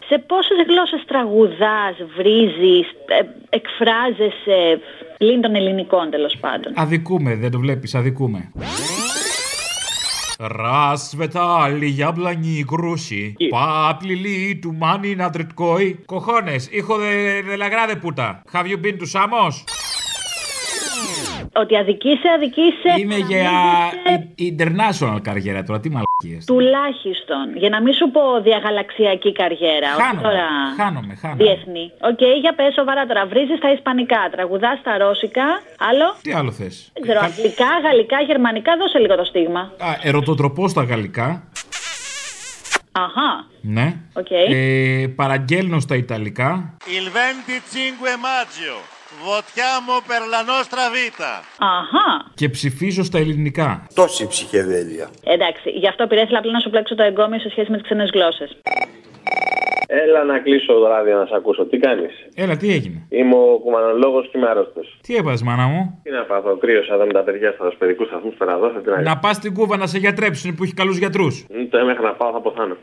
[0.09, 4.81] Σε πόσες γλώσσες τραγουδάς, βρίζεις, ε, εκφράζεσαι
[5.17, 8.51] πλην των ελληνικών τέλος πάντων; Αδικούμε, δεν το βλέπεις, αδικούμε.
[10.39, 13.35] Расцветали яблони и груши.
[13.49, 15.99] Поплыли туманы над рекой.
[16.05, 18.41] Cojones, hijo de, de la grande puta.
[18.53, 19.63] Have you been to Samos?
[21.61, 22.89] Ότι αδικήσε, αδικήσε.
[22.97, 23.49] Είναι για
[24.35, 26.45] η- international καριέρα τώρα, τι μαλακίες.
[26.45, 27.43] Τουλάχιστον.
[27.55, 29.89] Για να μην σου πω διαγαλαξιακή καριέρα.
[29.95, 30.45] όχι Χάνομαι, τώρα
[30.77, 31.43] χάνομαι, χάνομαι.
[31.43, 31.91] διεθνή.
[32.09, 33.25] Οκ, για πες σοβαρά τώρα.
[33.25, 35.45] Βρίζεις στα ισπανικά, τραγουδάς στα ρώσικα.
[35.89, 39.59] Άλλο; Τι άλλο θες; Δεν ξέρω, αγγλικά, γαλλικά, γερμανικά, δώσε λίγο το στίγμα.
[39.59, 41.43] Α, ερωτοτροπώ στα γαλλικά.
[42.91, 43.45] Αχά.
[43.61, 43.95] Ναι.
[44.13, 44.27] Οκ.
[44.31, 46.77] Ε, παραγγέλνω στα ιταλικά.
[46.85, 51.43] Il 25 maggio votiamo per la nostra vita.
[51.57, 52.31] Αχά.
[52.35, 53.87] Και ψηφίζω στα ελληνικά.
[53.93, 55.09] Τόση ψυχεδέλεια.
[55.23, 58.09] Εντάξει, γι' αυτό πειράζει απλά να σου πλέξω το εγκώμιο σε σχέση με τις ξένες
[58.13, 58.57] γλώσσες.
[59.87, 61.65] Έλα να κλείσω το ράδιο να σε ακούσω.
[61.65, 64.97] Τι κάνεις; Έλα, τι έγινε; Είμαι ο κουμανολόγος και είμαι άρρωστος.
[65.01, 68.35] Τι έπαθε, μάνα μου; Τι να πάθω, κρύωσα εδώ με τα παιδιά στα παιδικού σταθμούς
[68.37, 68.69] πέρα εδώ.
[68.69, 69.13] Θα την αγγίξω.
[69.13, 71.45] Να πας στην Κούβα να σε γιατρέψουν που έχει καλούς γιατρούς.
[71.69, 72.75] Το μέχρι να πάω θα ποθάνω.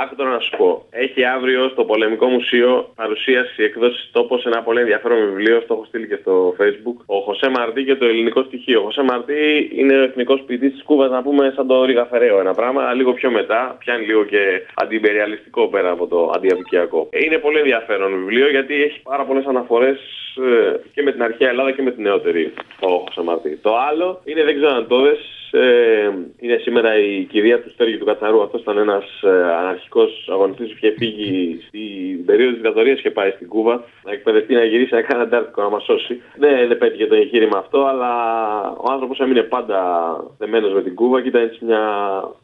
[0.00, 0.86] Άκου τώρα να σου πω.
[0.90, 5.58] Έχει αύριο στο Πολεμικό Μουσείο παρουσίαση εκδόση τόπος ένα πολύ ενδιαφέρον βιβλίο.
[5.66, 6.96] Το έχω στείλει και στο Facebook.
[7.06, 8.80] Ο Χωσέ Μαρτί και το ελληνικό στοιχείο.
[8.80, 12.40] Ο Χωσέ Μαρτί είναι ο εθνικός ποιητής της Κούβας, να πούμε σαν το Ρίγα Φεραίο
[12.40, 12.92] ένα πράγμα.
[12.92, 17.08] Λίγο πιο μετά, πιάνει λίγο και αντιπεριαλιστικό πέρα από το αντιαπικιακό.
[17.12, 19.98] Είναι πολύ ενδιαφέρον βιβλίο γιατί έχει πάρα πολλές αναφορές
[20.94, 22.52] και με την αρχαία Ελλάδα και με την νεότερη.
[22.80, 23.58] Ο Χωσέ Μαρτί.
[23.62, 25.18] Το άλλο είναι, δεν ξέρω αν το δες,
[25.56, 28.42] ε, είναι σήμερα η κηδεία του Στέργη του Κατσαρού.
[28.42, 33.30] Αυτός ήταν ένας ε, αναρχικός αγωνιστής που είχε φύγει στην περίοδο της δικτατορίας και πάει
[33.30, 36.20] στην Κούβα να εκπαιδευτεί να γυρίσει να κάνει αντάρτικο να μας σώσει.
[36.36, 38.12] Δεν, δεν πέτυχε το εγχείρημα αυτό, αλλά
[38.76, 39.78] ο άνθρωπος έμεινε πάντα
[40.38, 41.82] δεμένος με την Κούβα και ήταν έτσι μια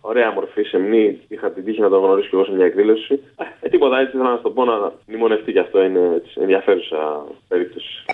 [0.00, 1.20] ωραία μορφή σεμνή.
[1.28, 3.20] Είχα την τύχη να τον γνωρίσω και εγώ σε μια εκδήλωση.
[3.60, 7.24] Ε, τίποτα έτσι ήθελα να σου το πω να μνημονευτεί και αυτό είναι έτσι, ενδιαφέρουσα
[7.48, 8.04] περίπτωση.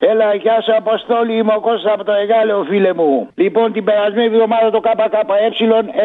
[0.00, 3.28] Έλα, γεια σου Αποστόλη, είμαι ο Κώστας από το Εγάλεο, φίλε μου.
[3.34, 5.20] Λοιπόν, την περασμένη εβδομάδα το ΚΚΕ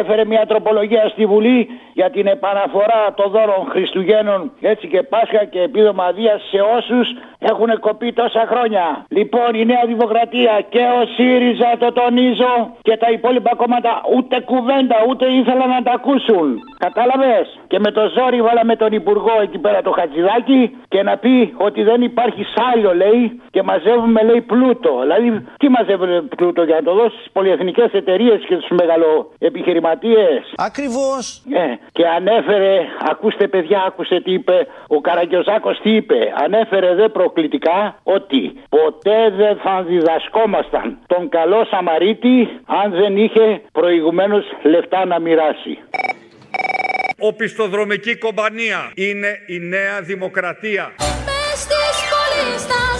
[0.00, 5.60] έφερε μια τροπολογία στη Βουλή για την επαναφορά των δώρων Χριστουγέννων, έτσι και Πάσχα και
[5.60, 7.06] επίδομα Δίας σε όσους
[7.38, 9.04] έχουν κοπεί τόσα χρόνια.
[9.08, 14.96] Λοιπόν, η Νέα Δημοκρατία και ο ΣΥΡΙΖΑ, το τονίζω, και τα υπόλοιπα κόμματα ούτε κουβέντα,
[15.08, 16.46] ούτε ήθελαν να τα ακούσουν.
[16.78, 21.54] Κατάλαβες; Και με το ζόρι βάλαμε τον Υπουργό εκεί πέρα το Χατζηδάκι και να πει
[21.56, 25.00] ότι δεν υπάρχει σάλιο, λέει, και μαζεύουμε, λέει, πλούτο.
[25.00, 31.42] Δηλαδή, τι μαζεύουμε πλούτο για να το δώσεις στις πολυεθνικές εταιρείες και στους μεγαλοεπιχειρηματίες; Ακριβώς.
[31.52, 36.32] Ε, και ανέφερε, ακούστε παιδιά, άκουσε τι είπε ο Καραγκιόζάκο, τι είπε.
[36.44, 44.44] Ανέφερε δε προκλητικά ότι ποτέ δεν θα διδασκόμασταν τον καλό Σαμαρίτη αν δεν είχε προηγουμένως
[44.62, 45.78] λεφτά να μοιράσει.
[47.18, 50.92] Οπισθοδρομική κομπανία είναι η νέα δημοκρατία.
[50.98, 52.93] Μες στις πόλεις στα στενά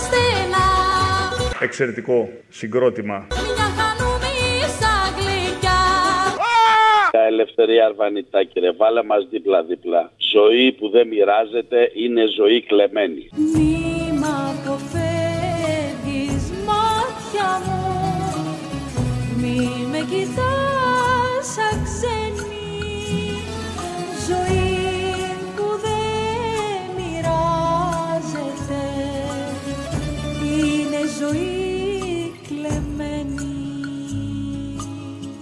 [1.65, 3.27] Εξαιρετικό συγκρότημα.
[3.31, 5.81] Μια χανούμισα γλυκιά
[7.11, 10.13] Τα ελευθερία Αρβανιτάκη ρε, βάλε μας δίπλα-δίπλα.
[10.33, 13.29] Ζωή που δεν μοιράζεται είναι ζωή κλεμμένη.
[13.55, 17.83] Μη μ' αποφεύγεις μάτια μου
[19.41, 20.64] Μη με κοιτάς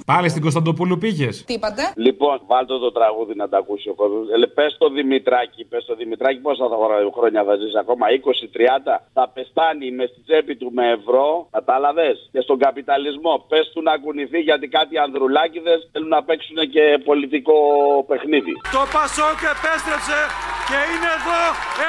[0.07, 4.25] Πάλι στην Κωνσταντοπούλου πήγες; Τι είπατε; Λοιπόν, βάλτε το τραγούδι να τα ακούσει ο κόσμος.
[4.29, 8.95] Ε, πες το Δημητράκη, πες το Δημητράκη, πόσα θα χωράει- χρόνια θα ζήσει ακόμα, 20-30.
[9.17, 13.35] Θα πεστάνει μες στη τσέπη του με ευρώ, κατάλαβες; Και στον καπιταλισμό.
[13.51, 17.57] Πες του να κουνηθεί γιατί κάτι ανδρουλάκιδε θέλουν να παίξουν και πολιτικό
[18.09, 18.53] παιχνίδι.
[18.77, 20.19] Το Πασόκ επέστρεψε
[20.69, 21.41] και είναι εδώ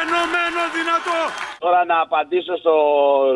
[0.01, 1.19] ενωμένο δυνατό.
[1.59, 2.75] Τώρα να απαντήσω στο,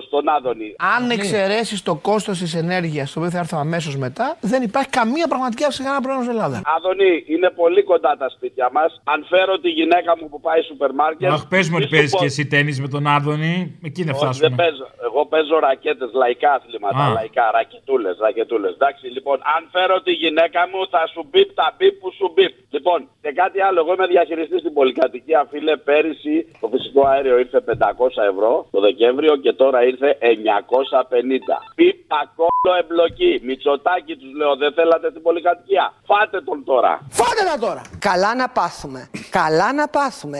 [0.07, 0.75] στον Άδωνη.
[0.95, 5.27] Αν εξαιρέσεις το κόστος της ενέργειας, το οποίο θα έρθω αμέσως μετά, δεν υπάρχει καμία
[5.31, 6.57] πραγματική αύξηση σε κανένα πρόβλημα στην Ελλάδα.
[6.75, 8.89] Άδωνη, είναι πολύ κοντά τα σπίτια μας.
[9.13, 11.31] Αν φέρω τη γυναίκα μου που πάει σούπερ μάρκετ.
[11.35, 13.55] Αχ, πες μου ότι μη σου παίζεις πω- και εσύ τέννη με τον Άδωνη.
[13.89, 14.47] Εκεί να Όχι, φτάσουμε.
[14.47, 14.85] δεν παίζω.
[15.17, 17.03] Εγώ παίζω ρακέτες, λαϊκά αθλήματα.
[17.05, 17.13] Α.
[17.17, 18.73] Λαϊκά, ρακετούλες, ρακετούλες.
[18.73, 22.53] Εντάξει, λοιπόν, αν φέρω τη γυναίκα μου, θα σου μπίπ τα μπίπ που σου μπίπ.
[22.75, 23.77] Λοιπόν, και κάτι άλλο.
[23.83, 25.75] Εγώ είμαι διαχειριστής στην πολυκατοικία, φίλε.
[25.87, 31.57] Πέρυσι το φυσικό αέριο ήρθε 500 ευρώ το Δεκέμβριο και τώρα ήρθε 950.
[31.75, 33.33] Πίπα κόλλο εμπλοκή.
[33.43, 35.93] Μητσοτάκι τους λέω, δεν θέλατε την πολυκατοικία.
[36.09, 36.91] Φάτε τον τώρα.
[37.09, 37.81] Φάτε τα τώρα!
[37.99, 39.09] Καλά να πάθουμε.
[39.29, 40.39] Καλά να πάθουμε.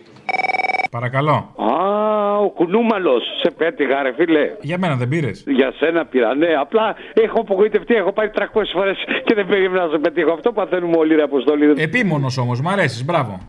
[0.91, 1.53] Παρακαλώ.
[1.55, 3.23] Α, ο κουνούμαλος.
[3.41, 4.51] Σε πέτυχα, ρε φίλε.
[4.61, 5.43] Για μένα δεν πήρες.
[5.47, 6.47] Για σένα πήρα, ναι.
[6.59, 7.95] Απλά έχω απογοητευτεί.
[7.95, 10.31] Έχω πάει 300 φορές και δεν περίμενα να σε πετύχω.
[10.31, 11.73] Αυτό παθαίνουμε όλοι, ρε Αποστολή.
[11.87, 13.39] Επίμονος όμως, μ' αρέσεις, μπράβο.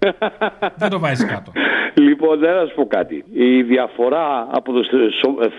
[0.76, 1.52] δεν το βάζεις κάτω.
[1.94, 3.24] Λοιπόν, δεν να σου πω κάτι.
[3.32, 4.84] Η διαφορά από του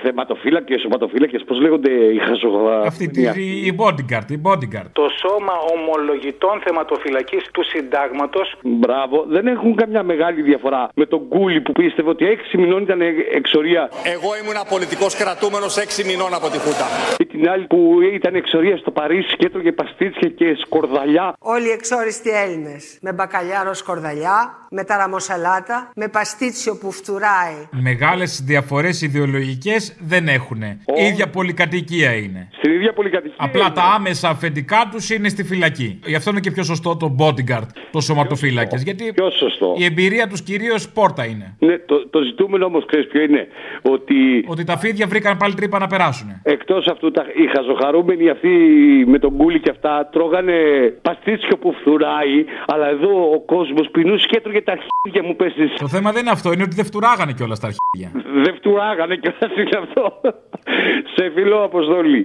[0.01, 2.87] θεματοφύλακες, σωματοφύλακες, πώς λέγονται οι χαζογραφοί.
[2.87, 3.21] Αυτή τη,
[3.69, 4.89] η bodyguard, η bodyguard.
[4.93, 8.55] Το σώμα ομολογητών θεματοφυλακή του συντάγματος.
[8.63, 13.01] Μπράβο, δεν έχουν καμιά μεγάλη διαφορά με τον Κούλι που πίστευε ότι 6 μηνών ήταν
[13.35, 13.89] εξορία.
[14.03, 16.87] Εγώ ήμουν πολιτικό κρατούμενος 6 μηνών από τη Χούτα.
[17.17, 21.33] Και την άλλη που ήταν εξορία στο Παρίσι και έτρωγε παστίτσια και σκορδαλιά.
[21.39, 22.97] Όλοι οι εξόριστοι Έλληνες.
[23.01, 27.67] Με μπακαλιάρο σκορδαλιά, με ταραμοσαλάτα, με παστίτσιο που φτουράει.
[27.71, 30.61] Μεγάλες διαφορές ιδεολογικές δεν έχουν.
[30.95, 32.47] Η ίδια πολυκατοικία είναι.
[32.57, 33.35] Στην ίδια πολυκατοικία.
[33.39, 35.99] Απλά τα άμεσα αφεντικά τους είναι στη φυλακή.
[36.05, 38.81] Γι' αυτό είναι και πιο σωστό το bodyguard, το σωματοφύλακες.
[38.83, 39.73] Γιατί Πιο σωστό.
[39.77, 41.55] η εμπειρία τους κυρίως πόρτα είναι.
[41.65, 43.47] Ναι, το, το ζητούμενο όμως ξέρεις ποιο είναι.
[43.81, 46.27] Ότι Ότι τα φίδια βρήκαν πάλι τρύπα να περάσουν.
[46.43, 48.49] εκτός αυτού τα, οι χαζοχαρούμενοι αυτοί
[49.07, 50.53] με τον κούλι και αυτά τρώγανε
[51.01, 52.45] παστίτσιο που φθουράει.
[52.67, 55.65] Αλλά εδώ ο κόσμος πεινούσε και έτρωγε τα αρχίδια μου πέσει.
[55.77, 58.21] Το θέμα δεν είναι αυτό, είναι ότι δεν φτουράγανε κιόλας τα αρχίδια.
[58.43, 60.21] Δεν φτουράγανε και όλα είναι αυτό.
[61.15, 62.23] Σε φιλό αποστολή.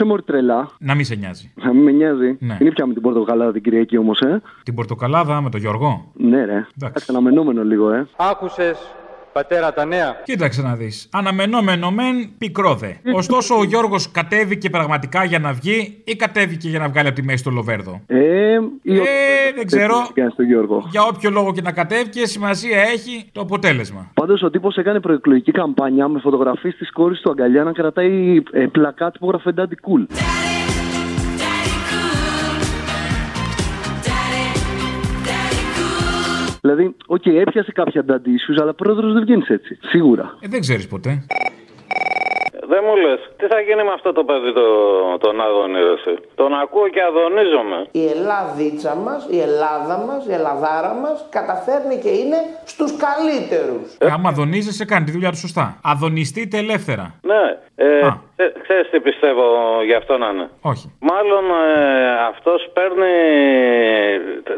[0.00, 0.70] Πού σε μόρι τρελά.
[0.78, 1.52] Να μην σε νοιάζει.
[1.54, 2.36] Να μην με νοιάζει.
[2.40, 2.56] Ναι.
[2.60, 4.42] Είναι πια με την πορτοκαλάδα την Κυριακή όμως, ε.
[4.62, 6.12] Την πορτοκαλάδα με τον Γιώργο.
[6.16, 6.66] Ναι, ρε.
[6.80, 8.06] Εντάξει, αναμενόμενο λίγο, ε.
[8.16, 8.78] Άκουσες,
[9.32, 10.16] πατέρα, τα νέα.
[10.24, 11.08] Κοίταξε να δεις.
[11.12, 12.90] Αναμενόμενο μεν, πικρό δε.
[13.14, 17.22] Ωστόσο, ο Γιώργος κατέβηκε πραγματικά για να βγει ή κατέβηκε για να βγάλει από τη
[17.22, 18.18] μέση το Λοβέρδο; Ε,
[18.82, 19.02] ή ο-
[19.56, 19.94] δεν ξέρω.
[20.14, 20.86] Κάνει τον Γιώργο.
[20.90, 24.10] Για όποιο λόγο και να κατέβηκε, σημασία έχει το αποτέλεσμα.
[24.14, 28.66] Πάντως ο τύπος έκανε προεκλογική καμπάνια με φωτογραφίες της κόρης του αγκαλιά να κρατάει ε,
[28.72, 30.06] πλακάτ που γράφε Daddy Cool.
[36.60, 39.78] Δηλαδή, οκ, έπιασε κάποια daddy issues, αλλά πρόεδρος δεν βγαίνεις έτσι.
[39.82, 40.36] Σίγουρα.
[40.40, 41.24] Ε, δεν ξέρεις ποτέ.
[42.68, 44.64] Δεν μου λες, τι θα γίνει με αυτό το παιδί το,
[45.24, 47.78] τον Άδωνη, ρε, εσύ; Τον ακούω και αδωνίζομαι.
[47.90, 53.86] Η Ελλαδίτσα μας, η Ελλάδα μας, η Ελλαδάρα μας καταφέρνει και είναι στους καλύτερους.
[53.98, 55.78] Ε, άμα αδωνίζεσαι, κάνει τη δουλειά του σωστά.
[55.92, 57.14] Αδωνιστείτε ελεύθερα.
[57.22, 57.42] Ναι,
[57.74, 58.00] ε,
[58.36, 59.42] ξέ- ξέρεις τι πιστεύω
[59.84, 60.86] γι' αυτό να είναι; Όχι.
[61.00, 63.12] Μάλλον ε, αυτός παίρνει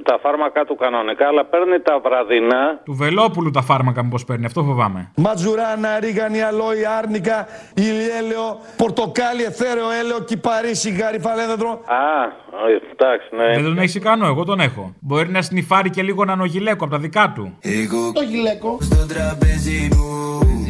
[0.02, 2.80] τα φάρμακα του κανονικά, αλλά παίρνει τα βραδινά.
[2.84, 5.12] Του Βελόπουλου τα φάρμακα μήπως παίρνει, αυτό φοβάμαι.
[5.16, 11.70] Ματζουράνα, ρίγανη, αλόη, άρνικα, ηλιέλαιο, πορτοκάλι, εθέρεο, έλαιο, κυπαρί, σιγάρι, φαλέδεδρο.
[11.70, 12.22] Α,
[12.68, 13.54] ε, εντάξει, ναι.
[13.54, 14.94] Δεν τον έχεις ικανό, εγώ τον έχω.
[15.00, 17.56] Μπορεί να σνιφάρει και λίγο έναν ογιλέκο από τα δικά του.
[17.60, 18.78] Εγώ το γυλαίκο.
[18.80, 20.61] Στο τραπέζι μου.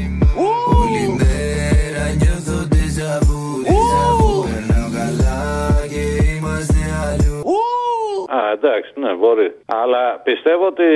[8.56, 9.48] Εντάξει, ναι, μπορεί.
[9.82, 10.88] Αλλά πιστεύω ότι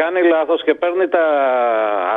[0.00, 1.24] κάνει λάθος και παίρνει τα.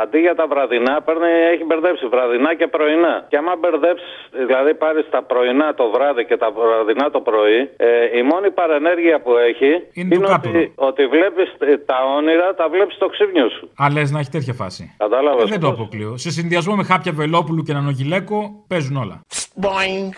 [0.02, 3.14] αντί για τα βραδινά, παίρνει, έχει μπερδέψει βραδινά και πρωινά.
[3.30, 4.12] Και άμα μπερδέψεις,
[4.46, 9.20] δηλαδή πάρεις τα πρωινά το βράδυ και τα βραδινά το πρωί, ε, η μόνη παρενέργεια
[9.20, 10.48] που έχει Είναι το κάτω.
[10.48, 11.48] ότι, ότι βλέπεις
[11.86, 13.64] τα όνειρα, τα βλέπεις στο ξύπνιο σου.
[13.82, 14.94] Α, λες να έχει τέτοια φάση.
[14.98, 15.44] Κατάλαβες.
[15.44, 16.16] Ε, δεν το αποκλείω.
[16.16, 19.20] Σε συνδυασμό με χάπια Βελόπουλου και έναν ογιλέκο παίζουν όλα.
[19.62, 20.10] Boing,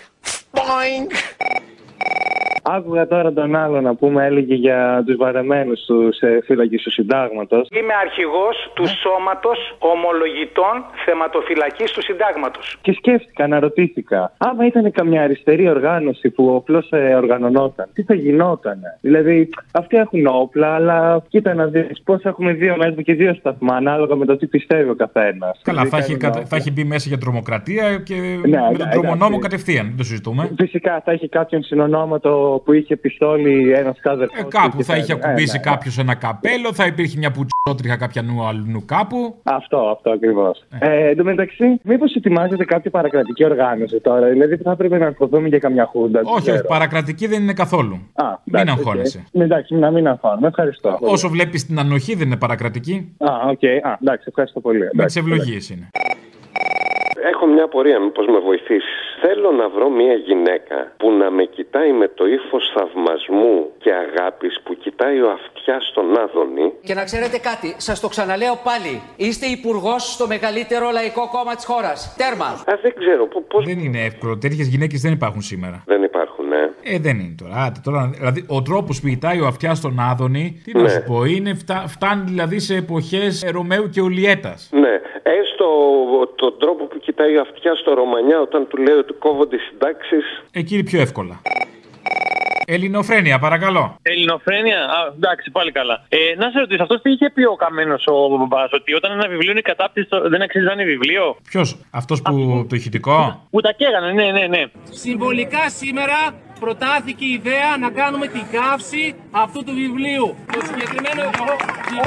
[0.58, 1.06] boing.
[2.64, 7.68] Άκουγα τώρα τον άλλο να πούμε, έλεγε για τους βαρεμένους τους ε, φύλακες του συντάγματος.
[7.70, 12.76] Είμαι αρχηγός του σώματος ομολογητών θεματοφυλακής του συντάγματος.
[12.80, 18.78] Και σκέφτηκα, αναρωτήθηκα, άμα ήταν καμιά αριστερή οργάνωση που απλώ ε, οργανωνόταν, τι θα γινόταν.
[19.00, 23.74] Δηλαδή, αυτοί έχουν όπλα, αλλά κοίτα να δεις πώς έχουμε δύο μέσα και δύο σταθμά,
[23.76, 25.60] ανάλογα με το τι πιστεύει ο καθένας.
[25.64, 28.92] Καλά, θα έχει, κατα- θα έχει μπει μέσα για τρομοκρατία και Ναι, με τον ναι,
[28.92, 29.38] τρομονόμο εντάξει.
[29.38, 29.86] κατευθείαν.
[29.86, 30.50] Δεν το συζητούμε.
[30.56, 31.62] Φυσικά θα έχει κάποιον
[31.92, 34.38] συνονόματο που είχε πιστόλι ένας ξάδερφος.
[34.40, 39.35] Ε, κάπου θα είχε ακουμπήσει κάποιος ένα καπέλο, θα υπήρχε μια πουτσότριχα κάποιανου αλλού κάπου.
[39.42, 40.64] Αυτό, αυτό ακριβώς.
[40.78, 45.48] Ε, εν τω μεταξύ, μήπως ετοιμάζεται κάποια παρακρατική οργάνωση τώρα, δηλαδή θα έπρεπε να αγχωθούμε
[45.48, 46.20] για καμιά χούντα.
[46.20, 46.66] δεν Όχι, όχι, ξέρω.
[46.66, 47.94] παρακρατική δεν είναι καθόλου.
[48.14, 49.24] Α, Μην εντάξει, αγχώνεσαι.
[49.33, 49.42] οκ.
[49.42, 50.46] Εντάξει, να μην αγχώνουμε.
[50.46, 50.98] Ευχαριστώ.
[51.00, 53.14] Όσο βλέπεις την ανοχή δεν είναι παρακρατική.
[53.18, 53.64] Α, οκ.
[53.64, 54.78] Α, εντάξει, ευχαριστώ πολύ.
[54.78, 55.88] Με τις Εντάξει, ευλογίες είναι.
[57.33, 59.12] Έχω μια πορεία, μήπως με βοηθήσεις.
[59.24, 64.61] Θέλω να βρω μια γυναίκα που να με κοιτάει με το ύφος θαυμασμού και αγάπης
[64.64, 66.72] που κοιτάει ο αυτιά στον Άδωνη.
[66.85, 69.02] Και να ξέρετε κάτι, σας το ξαναλέω πάλι.
[69.16, 72.14] Είστε υπουργός στο μεγαλύτερο λαϊκό κόμμα της χώρας.
[72.18, 72.44] Τέρμα.
[72.46, 73.62] Α, δεν ξέρω πώ.
[73.62, 74.38] Δεν είναι εύκολο.
[74.38, 75.82] Τέτοιες γυναίκες δεν υπάρχουν σήμερα.
[75.87, 76.62] Δεν υπάρχουν, ναι.
[76.82, 77.54] Ε, δεν είναι τώρα.
[77.66, 80.88] Άντε, τώρα δηλαδή, ο τρόπος που κοιτάει ο αυτιάς στον Άδωνη, τι να Ναι.
[80.88, 84.54] σου πω, είναι, φτά- φτάνει δηλαδή σε εποχές Ρωμαίου και Ουλιέτα.
[84.70, 85.66] Ναι, έστω
[87.22, 90.24] τον τρόπο που κοιτάει ο αυτιά στο Ρωμανιά όταν του λέει ότι κόβονται οι συντάξεις.
[90.52, 91.40] Εκεί είναι πιο εύκολα.
[92.66, 93.96] Ελληνοφρένεια, παρακαλώ.
[94.02, 96.04] Ελληνοφρένεια, α, εντάξει, πάλι καλά.
[96.08, 99.28] Ε, να σε ρωτήσω, αυτός τι είχε πει ο καμένος ο μπαμπάς, ότι όταν ένα
[99.28, 103.72] βιβλίο είναι κατάπτυστο δεν αξίζει να είναι βιβλίο; Ποιος, αυτός που το ηχητικό; Που τα
[103.72, 104.64] καίγανε, ναι, ναι, ναι.
[104.90, 106.16] Συμβολικά σήμερα
[106.64, 109.05] προτάθηκε η ιδέα να κάνουμε την καύση
[109.44, 110.27] αυτού του βιβλίου.
[110.55, 111.22] Το συγκεκριμένο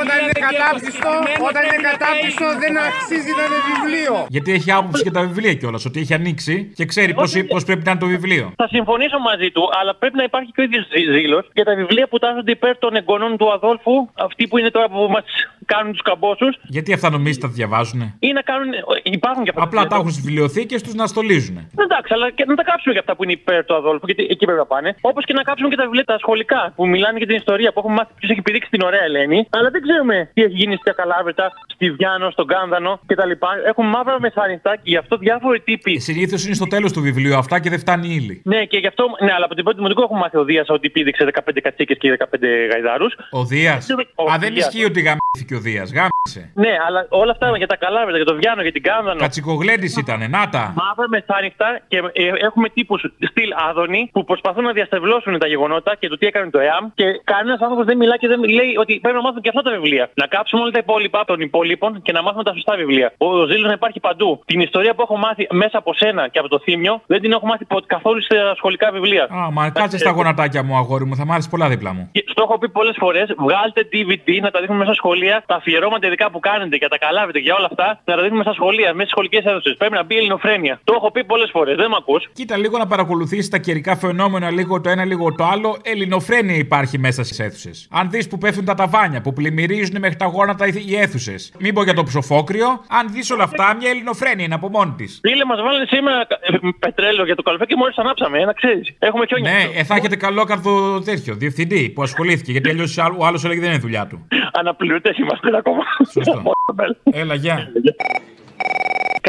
[0.01, 1.11] Όταν είναι κατάπτυστο,
[1.49, 4.13] όταν είναι κατάπτυστο δεν αξίζει να είναι βιβλίο.
[4.35, 7.11] Γιατί έχει άποψη και τα βιβλία κιόλας, ότι έχει ανοίξει και ξέρει
[7.53, 8.45] πώς πρέπει να είναι το βιβλίο.
[8.61, 10.83] Θα συμφωνήσω μαζί του, αλλά πρέπει να υπάρχει και ο ίδιος
[11.15, 13.95] ζήλος για τα βιβλία που τάσσονται υπέρ των εγγονών του Αδόλφου,
[14.27, 15.25] αυτοί που είναι τώρα που μας
[15.65, 16.53] κάνουν τους καμπόσους.
[16.75, 18.01] Γιατί αυτά νομίζεις τα διαβάζουν.
[18.19, 18.69] Ή να κάνουν.
[19.03, 19.63] Υπάρχουν και αυτά.
[19.63, 21.55] Απλά τα έχουν στις βιβλιοθήκες τους να στολίζουν.
[21.85, 24.51] Εντάξει, αλλά και να τα κάψουμε για αυτά που είναι υπέρ του Αδόλφου, γιατί εκεί
[24.51, 24.89] πρέπει να πάνε.
[25.11, 27.79] Όπως και να κάψουμε και τα βιβλία τα σχολικά που μιλάνε για την ιστορία που
[27.79, 29.39] έχουμε μάθει ποιος έχει πηδήξει την ωραία Ελένη.
[29.49, 33.31] Αλλά δεν ξέρουμε τι έχει γίνει στα Καλάβρετα, στη Βιάνο, στον Κάνδανο κτλ.
[33.71, 35.99] Έχουμε μαύρα μεθάνιστα και γι' αυτό διάφοροι τύποι.
[35.99, 38.41] Συνήθως είναι στο τέλος του βιβλίου αυτά και δεν φτάνει η ήλι.
[38.43, 39.03] Ναι, και γι' αυτό.
[39.25, 42.17] Ναι, αλλά από την πρώτη δημοτικού έχουμε μάθει ο Δίας ότι πήδηξε 15 κατσίκες και
[42.19, 42.25] 15
[42.71, 43.13] γαϊδάρους.
[43.31, 43.87] Ο Δίας.
[44.33, 45.89] Α, δεν ισχύει ότι γαμήθηκε ο Δίας.
[45.97, 46.51] Γάμισε.
[46.53, 49.19] Ναι, αλλά όλα αυτά για τα Καλάβρετα, για το Βιάνο, για την Κάνδανο.
[49.19, 50.73] Κατσικογλέντης ήταν, να τα.
[50.75, 56.07] Μαύρα μεθάνιστα και ε, έχουμε τύπους στυλ Άδωνη που προσπαθούν να διαστευλώσουν τα γεγονότα και
[56.11, 59.17] το τι έκανε το ΕΑΜ και κανένας άνθρωπος δεν μιλά και δεν λέει ότι πρέπει
[59.19, 60.09] να μάθουμε και αυτά τα βιβλία.
[60.21, 63.07] Να κάψουμε όλα τα υπόλοιπα των υπόλοιπων και να μάθουμε τα σωστά βιβλία.
[63.17, 64.29] Ο ζήλος να υπάρχει παντού.
[64.45, 67.45] Την ιστορία που έχω μάθει μέσα από σένα και από το θύμιο δεν την έχω
[67.45, 69.23] μάθει ποτέ καθόλου στα σχολικά βιβλία.
[69.23, 72.09] Α, μα κάτσε στα γονατάκια μου, αγόρι μου, θα μ' άρεσε πολλά δίπλα μου.
[72.11, 75.55] Και Στο έχω πει πολλές φορές, βγάλτε DVD να τα δείχνουμε μέσα στα σχολεία, τα
[75.55, 78.89] αφιερώματα ειδικά που κάνετε και τα καλάβετε και όλα αυτά, να τα δείχνουμε στα σχολεία,
[78.93, 79.75] μέσα στις σχολικές αίθουσε.
[79.77, 80.79] Πρέπει να μπει ελληνοφρένεια.
[80.83, 82.29] Το έχω πει πολλές φορές, δεν με ακούς.
[82.33, 85.77] Κοίτα λίγο να παρακολουθήσει τα καιρικά φαινόμενα, λίγο το ένα, λίγο το άλλο.
[85.83, 87.87] Ελληνοφρένεια υπάρχει μέσα στις αίθουσες.
[87.91, 91.51] Αν δεις που πέφτουν τα ταβάνια, που πλημμυρίζουν μέχρι τα γόνατα οι- οι αίθουσες.
[91.59, 95.19] Μην πω για το ψοφόκριο, αν δεις όλα αυτά, μια ελληνοφρένεια είναι από μόνη της.
[95.21, 98.93] Φίλε, μας βάλανε σήμερα ε, πετρέλαιο για το καλοφέ και μόλις ανάψαμε, ε, να ξέρεις.
[98.99, 99.51] Έχουμε χιόνια.
[99.51, 102.51] Ναι, ε, θα έχετε καλό καρδο τέτοιο, διευθυντή που ασχολήθηκε.
[102.51, 104.27] Γιατί αλλιώς ο άλλος έλεγε δεν είναι δουλειά του.
[104.53, 105.83] Αναπληρωτές είμαστε ακόμα.
[106.11, 106.41] Σωστό.
[107.21, 107.67] Έλα, γεια.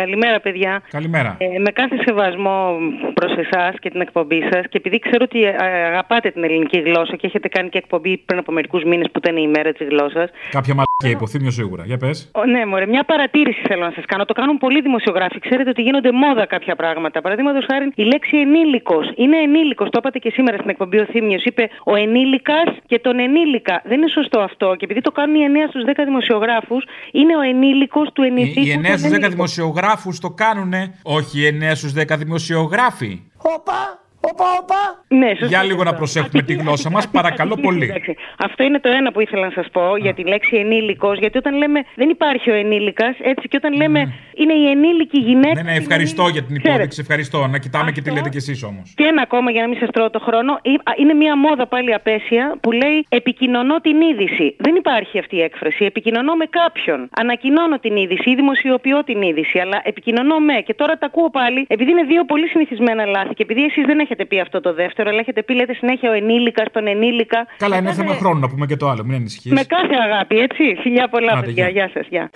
[0.00, 0.82] Καλημέρα, παιδιά.
[0.90, 1.36] Καλημέρα.
[1.38, 2.76] Ε, με κάθε σεβασμό
[3.14, 5.54] προς εσάς και την εκπομπή σας και επειδή ξέρω ότι ε,
[5.90, 9.36] αγαπάτε την ελληνική γλώσσα και έχετε κάνει και εκπομπή πριν από μερικούς μήνες που ήταν
[9.36, 10.28] η ημέρα της γλώσσας.
[10.50, 11.82] Κάποια μαλακία υποθύμιο σίγουρα.
[11.86, 12.30] Για πες.
[12.52, 14.24] Ναι, μωρέ, μια παρατήρηση θέλω να σας κάνω.
[14.24, 15.38] Το κάνουν πολλοί δημοσιογράφοι.
[15.38, 17.20] Ξέρετε ότι γίνονται μόδα κάποια πράγματα.
[17.20, 19.88] Παραδείγματος χάρη, η λέξη ενήλικος είναι ενήλικος.
[19.90, 21.44] Το είπατε και σήμερα στην εκπομπή ο Θήμιος.
[21.44, 23.82] Είπε ο ενήλικας και τον ενήλικα.
[23.84, 24.74] Δεν είναι σωστό αυτό.
[24.78, 28.60] Και επειδή το κάνουν οι 9 στους 10 δημοσιογράφους, είναι ο ενήλικος του ενηλίκου.
[28.60, 29.46] Οι 9 του στους 10 ενήλικου.
[29.46, 33.22] δημοσιογράφους το κάνουνε, όχι οι 9 στους 10 δημοσιογράφοι.
[33.36, 34.04] Όπα!
[34.20, 35.04] Όπα, όπα.
[35.08, 35.46] Ναι, σωστό.
[35.46, 37.84] Για λίγο να προσέχουμε τη γλώσσα μας, παρακαλώ πολύ.
[37.84, 38.14] Εντάξει.
[38.38, 41.18] Αυτό είναι το ένα που ήθελα να σας πω για τη λέξη ενήλικος.
[41.18, 44.00] Γιατί όταν λέμε δεν υπάρχει ο ενήλικας, έτσι και όταν λέμε
[44.34, 45.62] είναι η ενήλικη γυναίκα.
[45.62, 46.72] Ναι, ναι, ευχαριστώ για την Ξέρετε.
[46.74, 47.00] υπόδειξη.
[47.00, 47.46] Ευχαριστώ.
[47.46, 48.92] Να κοιτάμε και τι λέτε κι εσείς όμως.
[48.96, 50.52] Και ένα ακόμα για να μην σας τρώω το χρόνο.
[50.62, 54.56] Ε, α, Είναι μια μόδα πάλι απέσια που λέει Επικοινωνώ την είδηση.
[54.58, 55.84] Δεν υπάρχει αυτή η έκφραση.
[55.84, 57.08] Επικοινωνώ με κάποιον.
[57.22, 59.58] Ανακοινώνω την είδηση ή δημοσιοποιώ την είδηση.
[59.58, 60.56] Αλλά επικοινωνώ με.
[60.66, 63.98] Και τώρα τα ακούω πάλι, επειδή είναι δύο πολύ συνηθισμένα λάθη και επειδή εσείς δεν
[63.98, 67.46] έχετε πει αυτό το δεύτερο, αλλά έχετε πει, λέτε συνέχεια ο ενήλικας, τον ενήλικα.
[67.58, 69.02] Καλά, είναι Με θέμα κάθε- χρόνου να πούμε και το άλλο.
[69.04, 69.52] Μην ανησυχείς.
[69.52, 70.76] Με κάθε αγάπη, έτσι.
[70.82, 71.68] Φιλιά πολλά, Άντε, παιδιά.
[71.68, 71.72] γεια.
[71.84, 72.06] Γεια σας.
[72.10, 72.30] Γεια.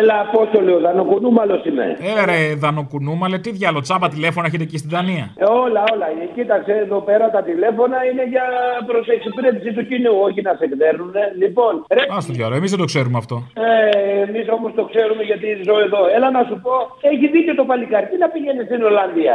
[0.00, 1.86] Έλα, Απόστολε, ο Δανοκουνούμαλο είμαι.
[2.10, 6.06] Έλα ρε δανοκουνούμαλε, τι διάλογο τσάμπα τηλέφωνα έχετε εκεί στην Δανία; Ε, όλα, όλα.
[6.22, 8.44] Ε, Κοίταξε εδώ πέρα τα τηλέφωνα είναι για
[8.88, 11.12] προ εξυπηρέτηση του κοινού, όχι να σε εκδέρνουν.
[11.42, 13.36] Λοιπόν, ρε, Α το διάλογο, εμείς δεν το ξέρουμε αυτό.
[13.54, 16.00] ε, εμείς όμως το ξέρουμε γιατί ζω εδώ.
[16.16, 16.74] Έλα να σου πω,
[17.10, 18.06] έχει δίκιο το παλικάρι.
[18.10, 19.34] Τι να πηγαίνει στην Ολλανδία;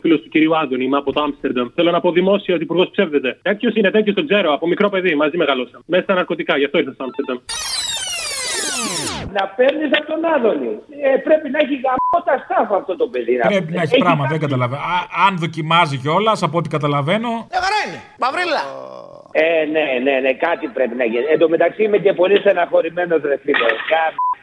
[0.00, 1.68] Φίλος του κυρίου Άντωνη, είμαι από το Άμστερνταμ.
[1.74, 3.38] Θέλω να πω δημόσια ότι ο υπουργός ψεύδεται.
[3.42, 4.52] Τέτοιο είναι τέτοιος, τον ξέρω.
[4.52, 5.82] Από μικρό παιδί, μαζί μεγαλώσαμε.
[5.86, 7.38] Μέσα στα ναρκωτικά, γι' αυτό ήρθα στο Άμστερνταμ.
[9.32, 10.72] Να παίρνεις από τον Άδωνη.
[11.06, 13.34] Ε, πρέπει να έχει γαμό τα στάφα αυτό το παιδί.
[13.36, 14.82] να Πρέπει να έχει πράγμα, δεν καταλαβαίνω.
[14.82, 17.30] Α, Αν δοκιμάζει κιόλας, από ό,τι καταλαβαίνω.
[18.22, 18.62] Μαυρίλα.
[19.32, 21.24] Ε, ναι, ναι, ναι, κάτι πρέπει να γίνει.
[21.32, 23.68] Εν τω μεταξύ είμαι και πολύ στεναχωρημένος, ρε φίλε.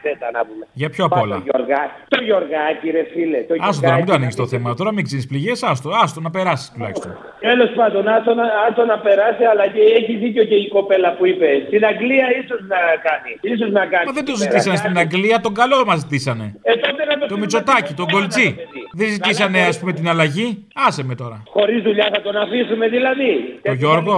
[0.06, 0.64] Κάμισε τα να πούμε.
[0.80, 3.38] Για ποιο απ' Πά, όλα; Το Γιωργά- το Γιωργάκη, ρε φίλε.
[3.48, 4.12] Το Άστο τώρα, μην το Γιωργάκη.
[4.18, 4.68] ανοίξει το θέμα.
[4.78, 7.10] Τώρα μην ξύνεις πληγές, άστο, άστο να περάσεις τουλάχιστον.
[7.48, 11.24] Τέλος πάντων, άστο να, άστο να περάσει, αλλά και έχει δίκιο και η κοπέλα που
[11.30, 11.48] είπε.
[11.68, 13.32] Στην Αγγλία ίσως να κάνει.
[13.52, 14.06] Ίσως να κάνει.
[14.08, 16.46] Μα δεν το ζητήσανε στην Αγγλία, τον καλό μας ζητήσανε.
[16.62, 18.48] Ε, τότε να το Το Μητσοτάκι, τον Κολτζή.
[18.98, 20.48] Δεν ζητήσανε, ας πούμε, την αλλαγή;
[20.86, 21.38] Άσε με τώρα.
[21.56, 23.30] Χωρίς δουλειά θα τον αφήσουμε δηλαδή.
[23.62, 24.16] Το Γιώργο;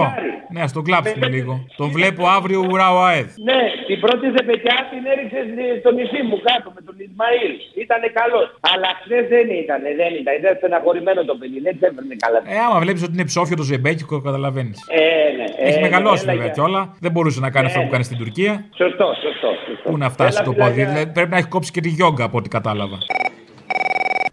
[0.53, 1.53] Ναι, ας τον κλάψουμε λίγο.
[1.81, 3.29] Τον βλέπω αύριο ουρά ο ΑΕΔ.
[3.49, 5.39] Ναι, την πρώτη ζεπετιά την έριξε
[5.81, 7.51] στο νησί μου κάτω με τον Ισμαήλ.
[7.83, 8.47] Ήτανε καλός.
[8.71, 10.33] Αλλά χθες δεν ήταν, δεν ήταν.
[10.41, 12.39] Ήταν στεναχωρημένο το παιδί, δεν ξέφερνε καλά.
[12.55, 14.77] Ε, άμα βλέπεις ότι είναι ψόφιο το ζεμπέκικο, καταλαβαίνεις.
[14.99, 15.01] Ε,
[15.37, 15.47] ναι.
[15.67, 16.81] Έχει ε, μεγαλώσει ναι, βέβαια έλα, κιόλα.
[17.05, 17.93] Δεν μπορούσε να κάνει Ε, αυτό που ναι.
[17.95, 18.51] κάνει στην Τουρκία.
[18.81, 19.49] Σωστό, σωστό.
[19.65, 19.85] σωστό.
[19.89, 20.71] Πού να φτάσει Έλα, το πόδι.
[20.71, 20.85] φιλάκια.
[20.93, 22.97] Δηλαδή, πρέπει να έχει κόψει και τη γιόγκα από ό,τι κατάλαβα.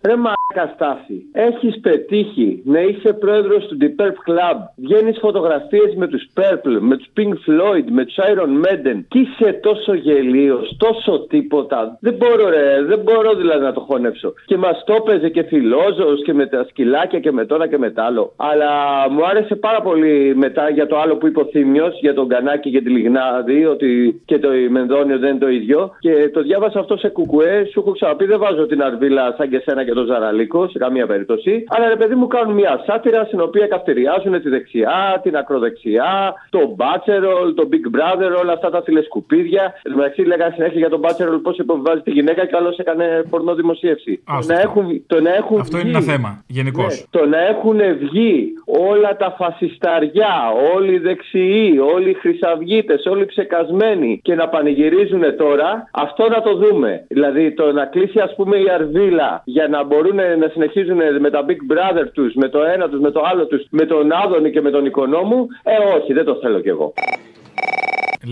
[0.06, 1.16] Ρε μαλάκα, Στάση.
[1.32, 4.58] Έχεις πετύχει να είσαι πρόεδρος του Deep Purple Club.
[4.76, 8.98] Βγαίνεις φωτογραφίες με τους Purple, με τους Pink Floyd, με τους Iron Maiden.
[9.08, 11.98] Και είσαι τόσο γελίος, τόσο τίποτα.
[12.00, 14.32] Δεν μπορώ, ρε, δεν μπορώ δηλαδή να το χωνέψω.
[14.46, 17.90] Και μας το έπαιζε και φιλόζο και με τα σκυλάκια και με τώρα και με
[17.90, 18.32] τ' άλλο.
[18.36, 18.70] Αλλά
[19.10, 22.70] μου άρεσε πάρα πολύ μετά για το άλλο που είπε ο Θήμιος, για τον Κανάκη
[22.70, 25.90] και τη Λιγνάδη, ότι και το Μενδόνιο δεν είναι το ίδιο.
[25.98, 27.64] Και το διάβασα αυτό σε κουκουέ.
[27.70, 31.06] Σου έχω ξαναπεί, δεν βάζω την αρβίλα σαν και σένα και τον Ζαραλίκος σε καμία
[31.06, 31.64] περίπτωση.
[31.68, 36.72] Αλλά ρε παιδί μου κάνουν μια σάτυρα στην οποία καυτηριάζουν τη δεξιά, την ακροδεξιά, το
[36.76, 39.62] Μπάτσερολ, το Big Brother, όλα αυτά τα τηλεσκουπίδια.
[39.82, 43.24] Εν τω μεταξύ λέγανε συνέχεια για τον Μπάτσερολ πώς υποβιβάζει τη γυναίκα και άλλος έκανε
[43.30, 44.22] πορνό δημοσίευση.
[44.24, 44.70] Άστο Το να αυτό.
[44.80, 46.94] έχουν, το να έχουν Αυτό είναι βγει- ένα θέμα, γενικώς.
[47.12, 48.52] ναι, το να έχουν βγει
[48.92, 50.34] όλα τα φασισταριά,
[50.74, 56.42] όλοι οι δεξιοί, όλοι οι χρυσαυγίτες, όλοι οι ψεκασμένοι και να πανηγυρίζουν τώρα, αυτό να
[56.42, 57.04] το δούμε.
[57.08, 61.44] Δηλαδή το να κλείσει ας πούμε η Αρβίλα για να μπορούν να συνεχίζουν με τα
[61.48, 64.60] Big Brother τους, με το ένα τους, με το άλλο τους, με τον Άδωνη και
[64.60, 66.92] με τον Οικονόμου, ε όχι, δεν το θέλω κι εγώ.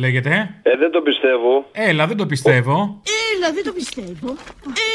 [0.02, 0.34] Λέγεται.
[0.62, 1.52] Ε, δεν το πιστεύω.
[1.72, 2.76] Έλα, δεν το πιστεύω.
[3.32, 4.28] Έλα, δεν το πιστεύω.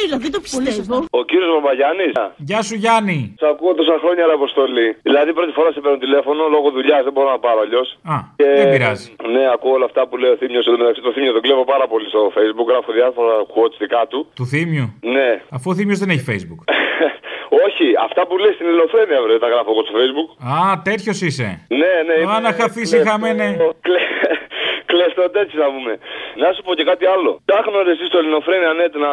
[0.04, 0.96] Έλα, δεν το πιστεύω.
[1.20, 2.08] Ο κύριος Μπαμπαγιάννη.
[2.50, 3.20] Γεια σου, Γιάννη.
[3.42, 4.88] Σ' ακούω τόσα χρόνια, ρε Αποστολή.
[5.08, 7.88] Δηλαδή, πρώτη φορά σε παίρνω τηλέφωνο λόγω δουλειάς, δεν μπορώ να πάρω αλλιώς.
[8.14, 8.16] Α,
[8.60, 9.08] δεν πειράζει.
[9.34, 10.66] Ναι, ακούω όλα αυτά που λέει ο Θήμιος.
[10.68, 12.68] Εν τω μεταξύ, το Θήμιο τον κλέβω πάρα πολύ στο Facebook.
[12.72, 14.20] Γράφω διάφορα quotes δικά του.
[14.40, 15.30] Του Θήμιου; Ναι.
[15.56, 16.62] Αφού ο Θήμιος δεν έχει Facebook.
[17.68, 20.30] Όχι, αυτά που λέει στην Ελληνοφρένεια, βρε, τα γράφω εγώ στο Facebook.
[20.54, 21.48] Α, τέτοιος είσαι.
[21.82, 22.14] Ναι, ναι.
[22.14, 23.48] Α, είμαι- να χαθεί κλειστό- η χαμένε.
[24.92, 25.92] Κλε- Κλειστό τέτοιο να πούμε.
[26.44, 27.32] Να σου πω και κάτι άλλο.
[27.50, 29.12] Ψάχνω ρε εσύ στο Ελληνοφρένια net να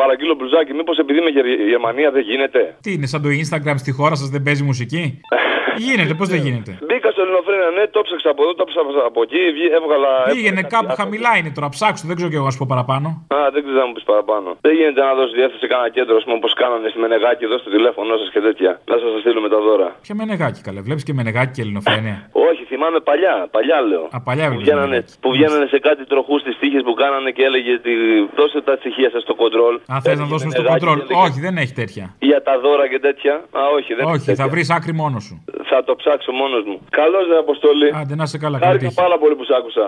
[0.00, 0.72] παραγγείλω μπλουζάκι.
[0.80, 2.60] Μήπως επειδή είμαι Γερ- Γερμανία δεν γίνεται.
[2.84, 5.02] Τι είναι, σαν το Instagram στη χώρα σας δεν παίζει μουσική;
[5.86, 9.18] γίνεται, πώς δεν γίνεται; Μπήκα στο Ελληνοφρένια net, το ψάξα από εδώ, το ψάξα από
[9.26, 10.10] εκεί, βγή- έβγαλα.
[10.34, 13.08] Πήγαινε κάπου χαμηλά είναι τώρα, ψάξου, δεν ξέρω κι εγώ να σου πω παραπάνω.
[13.36, 14.48] Α, δεν ξέρω να μου πεις παραπάνω.
[14.66, 17.56] Δεν γίνεται να δώσεις διεύθυνση σε κανένα κέντρο, ας πούμε, όπως κάνανε στη Μενεγάκη εδώ
[17.62, 18.70] στο τηλέφωνο σας και τέτοια.
[18.90, 19.88] Να σας στείλουμε τα δώρα.
[20.06, 22.16] Ποια μενεγάκι καλέ, βλέπεις και μενεγάκι και ελληνοφρένεια.
[22.50, 24.04] Όχι, θυμάμαι παλιά, παλιά λέω.
[24.16, 27.42] Α, παλιά που, βλέπεις βγαίνανε, που βγαίνανε σε κάτι τροχούς στι τύχε που κάνανε και
[27.48, 27.92] έλεγε ότι
[28.38, 29.74] δώσε τα στοιχεία σας στο κοντρόλ.
[29.92, 30.98] Α, θες να δώσουμε στο Μενεγάκη κοντρόλ.
[30.98, 32.04] και έλεγες Όχι, δεν έχει τέτοια.
[32.30, 33.34] Για τα δώρα και τέτοια.
[33.60, 35.34] Α, όχι, δεν Όχι, θα βρεις άκρη μόνος σου.
[35.70, 36.76] Θα το ψάξω μόνος μου.
[37.00, 37.88] Καλώς, ρε Αποστολή.
[38.00, 39.00] Άντε να σε καλά, καλή Χάρηκα τύχη.
[39.02, 39.84] πάρα πολύ που σ' άκουσα.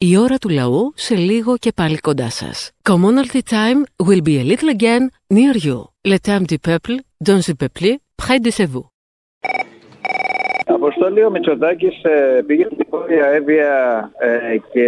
[0.00, 2.70] Η ώρα του λαού σε λίγο και πάλι κοντά σας.
[2.90, 5.02] Commonalty time will be a little again
[5.34, 5.78] near you.
[6.12, 6.94] Le temps du peuple,
[7.28, 7.88] dans le peuple,
[8.22, 8.86] près de chez vous.
[10.88, 11.94] Αποστόλη ο Μητσοτάκης
[12.46, 14.86] πήγε στην υπόγεια Εύβοια ε, και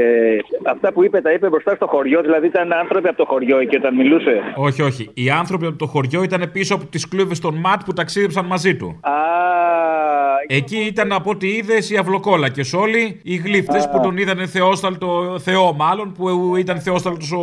[0.67, 2.21] αυτά που είπε τα είπε μπροστά στο χωριό.
[2.21, 4.43] Δηλαδή ήταν άνθρωποι από το χωριό και όταν μιλούσε.
[4.57, 5.11] Όχι, όχι.
[5.15, 8.77] Οι άνθρωποι από το χωριό ήταν πίσω από τις κλούβες των ΜΑΤ που ταξίδεψαν μαζί
[8.77, 9.01] του.
[9.03, 9.13] Α,
[10.47, 15.72] Εκεί ήταν από ό,τι είδες οι αυλοκόλακε όλοι, οι γλύφτε που τον είδανε θεόσταλτο, Θεό
[15.72, 17.41] μάλλον, που ήταν θεόσταλτος ο,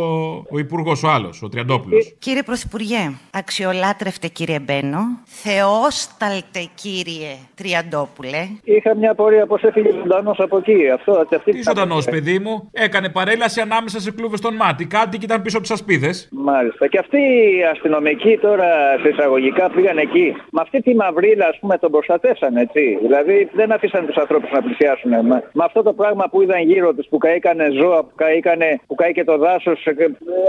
[0.50, 2.14] ο υπουργός ο άλλος, ο Τριαντόπουλος.
[2.18, 8.48] Κύριε Πρωθυπουργέ, αξιολάτρευτε κύριε Μπένο, θεόσταλτε κύριε Τριαντόπουλε.
[8.64, 10.90] είχα μια πορεία πώ έφυγε ζωντανός από εκεί.
[10.94, 14.80] Αυτό, αυτή Τι ζωντανός, παιδί μου, έκανε παρέλαση ανάμεσα σε κλούβες των ΜΑΤ.
[14.80, 16.28] Οι κάτοικοι ήταν πίσω από τις ασπίδες.
[16.30, 16.86] Μάλιστα.
[16.86, 18.66] Και αυτοί οι αστυνομικοί τώρα
[19.02, 20.34] σε εισαγωγικά πήγαν εκεί.
[20.50, 22.87] Με αυτή τη μαυρίλα, ας πούμε, τον προστατεύσαν, έτσι.
[23.02, 25.10] Δηλαδή δεν αφήσαν τους ανθρώπους να πλησιάσουν.
[25.10, 28.94] Με, με αυτό το πράγμα που είδαν γύρω τους, που καήκανε ζώα, που, καήκανε, που
[28.94, 29.86] καήκε το δάσος.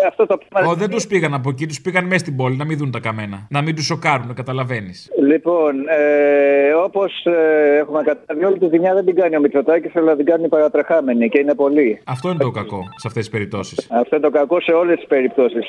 [0.08, 0.72] αυτό το πράγμα.
[0.72, 3.00] Ω, δεν τους πήγαν από εκεί, τους πήγαν μέσα στην πόλη να μην δουν τα
[3.00, 3.48] καμένα.
[3.50, 5.12] Να μην τους σοκάρουν, καταλαβαίνεις.
[5.28, 10.16] Λοιπόν, ε, όπως ε, έχουμε καταλάβει, όλη τη ζημιά δεν την κάνει ο Μητσοτάκης, αλλά
[10.16, 12.02] την κάνει οι παρατρεχάμενοι και είναι πολλοί.
[12.04, 13.88] Αυτό είναι το κακό σε αυτές τις περιπτώσεις.
[13.92, 15.66] Αυτό είναι το κακό σε όλες τις περιπτώσεις.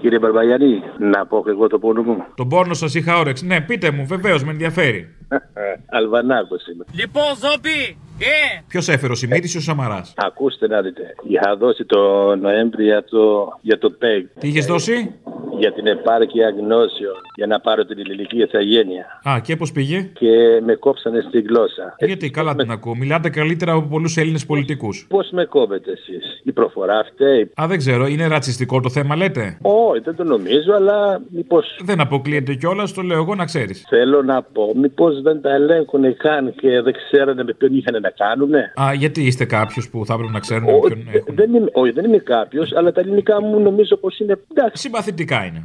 [0.00, 2.24] Κύριε Μπαρμπαγιανή, να πω και εγώ το πόνο μου.
[2.34, 3.46] Τον πόνο σας είχα όρεξη.
[3.46, 5.14] Ναι, πείτε μου, βεβαίως, με ενδιαφέρει.
[5.98, 6.84] Αλβανάκος είμαι.
[6.92, 8.62] Λοιπόν, Ζόμπι, ε!
[8.68, 11.14] Ποιος έφερε ο Σιμίτης ή ο Σαμαράς; Ακούστε να δείτε.
[11.22, 14.24] Είχα δώσει το Νοέμβρη για το, για το ΠΕΓ.
[14.38, 15.14] Τι είχες δώσει;
[15.58, 17.14] Για την επάρκεια γνώσεων.
[17.36, 19.20] Για να πάρω την ελληνική ηθαγένεια.
[19.28, 21.94] Α, και πώς πήγε; Και με κόψανε στη γλώσσα.
[21.98, 22.94] Γιατί καλά την ακούω.
[22.96, 25.06] Μιλάτε καλύτερα από πολλούς Έλληνες πολιτικούς.
[25.08, 27.50] Πώς με κόβετε εσείς, Η προφορά φταίει.
[27.62, 31.62] Α, δεν ξέρω, είναι ρατσιστικό το θέμα, λέτε; Όχι, δεν το νομίζω, αλλά μήπω.
[31.84, 33.84] Δεν αποκλείεται κιόλας, το λέω εγώ να ξέρεις.
[33.88, 38.10] Θέλω να πω, μήπως δεν τα ελέγχουν καν και δεν ξέρανε με ποιον είχαν να
[38.10, 41.54] κάνουνε; Α, γιατί είστε κάποιος που θα έπρεπε να ξέρουν με Ω, ποιον έχουν; δεν
[41.54, 44.38] είμαι, όχι, δεν είμαι κάποιος, αλλά τα ελληνικά μου νομίζω πως είναι.
[44.50, 44.82] Εντάξει.
[44.82, 45.62] Συμπαθητικά είναι.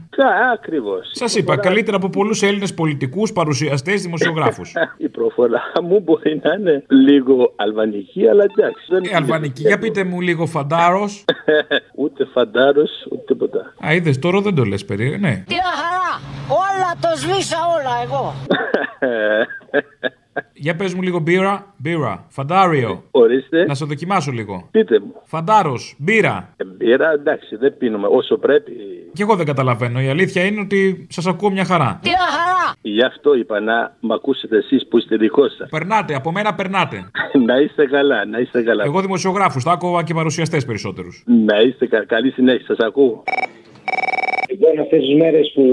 [0.53, 1.09] Ακριβώς.
[1.11, 4.73] Σας είπα, καλύτερα από πολλούς Έλληνες πολιτικούς, παρουσιαστές, δημοσιογράφους.
[4.97, 8.85] Η προφορά μου μπορεί να είναι λίγο αλβανική, αλλά εντάξει.
[8.89, 11.25] Δεν Ε, αλβανική, για πείτε μου λίγο φαντάρος.
[12.03, 13.73] ούτε φαντάρος, ούτε τίποτα.
[13.85, 15.17] Α, είδες τώρα δεν το λες περί.
[15.19, 15.43] Ναι.
[15.47, 16.38] Τι χαρά!
[16.49, 18.33] Όλα το σβήσα όλα εγώ.
[20.53, 21.73] Για πες μου λίγο μπύρα.
[21.77, 22.25] Μπύρα.
[22.29, 23.03] Φαντάριο.
[23.11, 23.65] Ορίστε.
[23.65, 24.67] Να σε δοκιμάσω λίγο.
[24.71, 25.13] Πείτε μου.
[25.25, 25.95] Φαντάρος.
[25.97, 26.53] Μπύρα.
[26.57, 28.71] Ε, Μπύρα, εντάξει, δεν πίνουμε όσο πρέπει.
[29.13, 30.01] Κι εγώ δεν καταλαβαίνω.
[30.01, 31.99] Η αλήθεια είναι ότι σας ακούω μια χαρά.
[32.81, 35.69] Γι' αυτό είπα να μ' ακούσετε εσείς που είστε δικό σας.
[35.69, 37.09] Περνάτε, από μένα περνάτε.
[37.47, 38.83] να είστε καλά, να είστε καλά.
[38.83, 41.23] Εγώ δημοσιογράφου, τα άκουγα και παρουσιαστές περισσότερους.
[41.47, 42.05] Να είστε κα...
[42.05, 43.23] καλή συνέχεια, σας ακούω.
[44.49, 45.63] Λοιπόν, αυτές τις μέρες που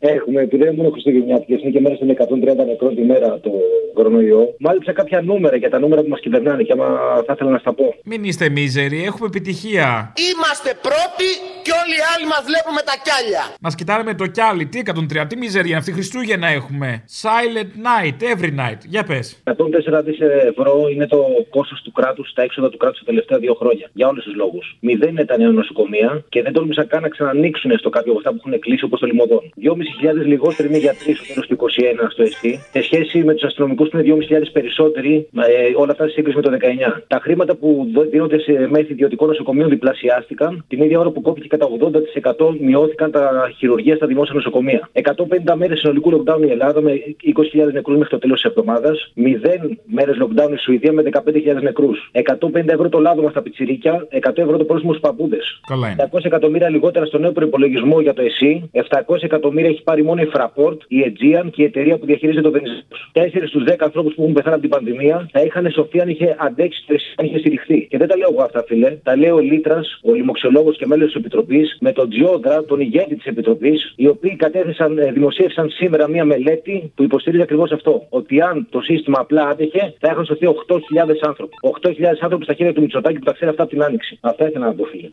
[0.00, 3.50] έχουμε, επειδή δεν μόνο Χριστουγεννιάτικες, είναι και μέρες των 130 νεκρών τη μέρα το
[3.94, 6.88] κορονοϊό, μάλιστα κάποια νούμερα για τα νούμερα που μας κυβερνάνε και άμα
[7.26, 7.94] θα ήθελα να στα πω.
[8.04, 10.12] Μην είστε μίζεροι, έχουμε επιτυχία.
[10.30, 11.28] Είμαστε πρώτοι
[11.64, 13.44] και όλοι οι άλλοι μας βλέπουμε τα κιάλια.
[13.60, 14.66] Μας κοιτάνε με το κιάλι.
[14.66, 17.04] Τι 130, τι μιζερία, αυτή Χριστούγεννα έχουμε.
[17.22, 18.80] Silent night, every night.
[18.94, 19.42] Για πες.
[19.44, 20.18] 104 δις
[20.50, 23.90] ευρώ είναι το κόστος του κράτους, τα έξοδα του κράτους τα τελευταία δύο χρόνια.
[23.92, 24.76] Για όλους τους λόγους.
[24.80, 28.30] Μηδέν είναι τα νέα νοσοκομεία και δεν τόλμησαν καν να ξανανοίξουν στο κάποιο από αυτά
[28.30, 29.42] που έχουν κλείσει όπως το λιμωδόν.
[29.62, 32.52] 2.500 λιγότεροι είναι γιατροί στο τέλος του 21 στο ΕΣΥ.
[32.72, 36.42] Σε σχέση με τους αστυνομικούς που είναι 2.500 περισσότεροι, ε, όλα αυτά σε σύγκριση με
[36.42, 37.02] το 19.
[37.06, 40.64] Τα χρήματα που δο- δίνονται σε μέθη ιδιωτικών νοσοκομείων διπλασιάστηκαν.
[40.68, 44.88] Την ίδια ώρα που κόπηκε κατά 80% μειώθηκαν τα χειρουργία στα δημόσια νοσοκομεία.
[44.92, 46.92] 150 μέρες συνολικού lockdown η Ελλάδα με
[47.22, 49.12] 20.000 νεκρούς μέχρι το τέλος της εβδομάδας.
[49.14, 52.08] 0 μέρες lockdown η Σουηδία με 15.000 νεκρούς.
[52.12, 55.60] 150 ευρώ το λάδωμα στα πιτσιρίκια, 100 ευρώ το πρόστιμο στους παππούδες.
[55.66, 56.02] Καλά είναι.
[56.12, 58.70] 700 εκατομμύρια λιγότερα στο νέο προπολογισμό για το ΕΣΥ.
[58.72, 62.50] 700 εκατομμύρια έχει πάρει μόνο η Fraport, η Aegean και η εταιρεία που διαχειρίζεται το
[62.50, 62.82] Βενιζέλο.
[63.12, 66.36] 4 στους 10 ανθρώπους που έχουν πεθάνει από την πανδημία θα είχαν σοφία αν είχε
[66.38, 67.86] αντέξει το ΕΣΥ, αν είχε στηριχθεί.
[67.90, 68.90] Και δεν τα λέω εγώ αυτά, φίλε.
[69.02, 73.16] Τα λέει ο Λύτρας, ο λοιμωξιολόγος και μέλος της Επιτροπής, με τον Τσιόδρα, τον ηγέτη
[73.16, 78.06] της Επιτροπής, οι οποίοι κατέθεσαν, ε, δημοσίευσαν σήμερα μία μελέτη που υποστηρίζει ακριβώς αυτό.
[78.08, 81.54] Ότι αν το σύστημα απλά άντεχε, θα είχαν σωθεί 8.000 άνθρωποι.
[81.60, 84.18] 8.000 άνθρωποι στα χέρια του Μητσοτάκη που τα ξέρει αυτά από την άνοιξη.
[84.20, 85.08] Αυτά ήθελα να πω, φίλε.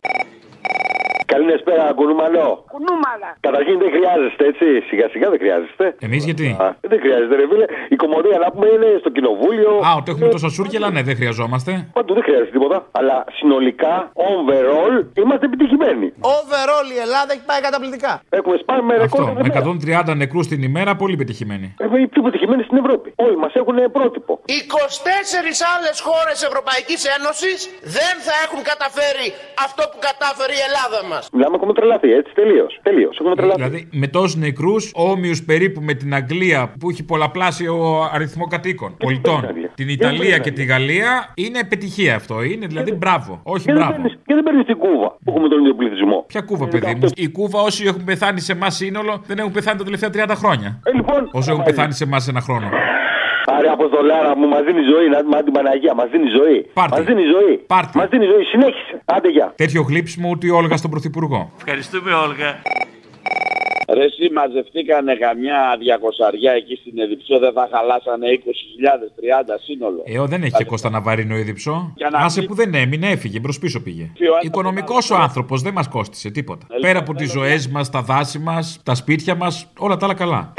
[1.36, 2.46] Καλησπέρα, κουνούμαλο.
[2.74, 3.30] Κουνούμαλα.
[3.46, 4.66] Καταρχήν δεν χρειάζεστε, έτσι.
[4.88, 5.84] Σιγά σιγά δεν χρειάζεστε.
[6.06, 7.66] Εμείς γιατί; Α, δεν χρειάζεται, ρε φίλε.
[7.94, 9.72] Η κομμωδία να πούμε είναι στο κοινοβούλιο.
[9.88, 11.70] Α, ότι έχουμε τόσα σούρκελα, ναι, δεν χρειαζόμαστε.
[11.98, 12.78] Παντού δεν χρειάζεται τίποτα.
[13.00, 13.94] Αλλά συνολικά,
[14.30, 16.06] overall, είμαστε επιτυχημένοι.
[16.36, 18.12] Overall η Ελλάδα έχει πάει καταπληκτικά.
[18.38, 19.20] Έχουμε σπάσει με ρεκόρ.
[19.20, 19.48] Αυτό, με
[20.10, 21.66] 130 νεκρούς την ημέρα, πολύ πετυχημένοι.
[21.84, 23.08] Έχουμε οι πιο πετυχημένοι στην Ευρώπη.
[23.16, 24.32] Όλοι μας έχουν πρότυπο.
[24.46, 27.58] 24 άλλες χώρες Ευρωπαϊκής Ένωσης
[27.98, 29.28] δεν θα έχουν καταφέρει
[29.66, 31.24] αυτό που κατάφερε η Ελλάδα μας.
[31.32, 32.32] Μιλάμε, έχουμε τρελαθεί, έτσι.
[32.34, 32.78] Τελείως.
[32.82, 33.18] Τελείως.
[33.20, 33.62] Έχουμε τρελαθεί.
[33.62, 37.74] Δηλαδή με τόσους νεκρούς, όμοιους περίπου με την Αγγλία που έχει πολλαπλάσιο
[38.12, 39.46] αριθμό κατοίκων πολιτών.
[39.74, 42.42] Την Ιταλία και τη Γαλλία είναι επιτυχία αυτό.
[42.42, 43.40] Είναι δηλαδή μπράβο.
[43.42, 43.92] Όχι Και δεν μπράβο.
[43.92, 46.24] παίρνεις- Και δεν παίρνεις την Κούβα που έχουμε τον ίδιο πληθυσμό.
[46.28, 49.78] Ποια κούβα, παιδί μου; Η κούβα, όσοι έχουν πεθάνει σε εμάς σύνολο, δεν έχουν πεθάνει
[49.78, 50.80] τα τελευταία 30 χρόνια.
[50.84, 52.68] Ε, λοιπόν, Όσοι έχουν πεθάνει σε εμάς ένα χρόνο.
[53.46, 56.66] Άρε αποστολάρα μου, μας δίνει ζωή, να μα την Παναγία, μας δίνει ζωή.
[56.72, 56.96] Πάρτι.
[56.96, 57.54] Μας δίνει ζωή.
[57.66, 57.96] Πάρτι.
[57.98, 59.02] Μας δίνει ζωή, συνέχισε.
[59.04, 59.52] Άντε γεια.
[59.56, 61.50] Τέτοιο γλύψιμο ούτε η Όλγας στον Πρωθυπουργό.
[61.56, 62.50] Ευχαριστούμε, Όλγα.
[63.94, 70.02] Ρε εσύ μαζευτήκανε καμιά διακοσαριά εκεί στην Εδιψό, δεν θα χαλάσανε 20.000, 30 σύνολο.
[70.04, 71.92] Ε, ο, δεν έχει και Κώστα Ναβαρίνο Ήδιψο.
[71.96, 74.02] Για να Άσε μην- που δεν έμεινε, έφυγε, μπρος πίσω πήγε.
[74.14, 76.66] Ποιο άνθρωπος Οικονομικός ο άνθρωπος δεν μας κόστησε τίποτα.
[76.70, 80.14] Ε, Πέρα από τις ζωές μας, τα δάση μας, τα σπίτια μας, όλα τα άλλα
[80.14, 80.52] καλά.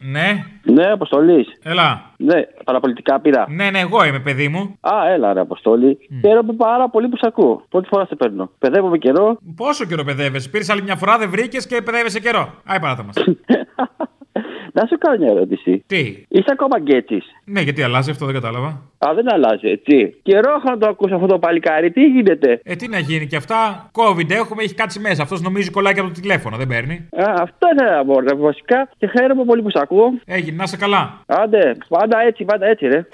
[0.00, 1.46] Ναι, Ναι, Αποστολής.
[1.62, 2.02] έλα.
[2.16, 3.46] Ναι, παραπολιτικά πήρα.
[3.48, 4.76] Ναι, ναι, εγώ είμαι παιδί μου.
[4.80, 5.98] Α, έλα ρε Αποστολή.
[6.24, 7.62] Χαίρομαι πάρα πολύ που σε ακούω.
[7.68, 8.50] Πρώτη φορά σε παίρνω.
[8.58, 9.38] Παιδεύομαι καιρό.
[9.56, 12.54] Πόσο καιρό παιδεύεσαι; Πήρες άλλη μια φορά, δεν βρήκες και παιδεύεσαι καιρό.
[12.64, 13.14] Άι παράτα μας.
[14.72, 15.84] Να σου κάνω μια ερώτηση.
[15.86, 18.68] Τι; Είσαι ακόμα γκέτσις; ναι, γιατί αλλάζει αυτό, δεν κατάλαβα.
[19.06, 20.14] Α, δεν αλλάζει, έτσι.
[20.22, 21.90] Καιρό έχω να το ακούσω αυτό το παλικάρι.
[21.90, 23.90] Τι γίνεται; Ε, τι να γίνει και αυτά.
[23.92, 25.22] COVID έχουμε, έχει κάτσει μέσα.
[25.22, 26.94] Αυτός νομίζει κολλάει και από το τηλέφωνο, δεν παίρνει.
[26.94, 28.88] Α, αυτό ήθελα να πω, ρε, βασικά.
[28.98, 30.12] Και χαίρομαι πολύ που σε ακούω.
[30.26, 31.20] Έγινε, να είσαι καλά.
[31.26, 33.06] Άντε, πάντα έτσι, πάντα έτσι, ρε.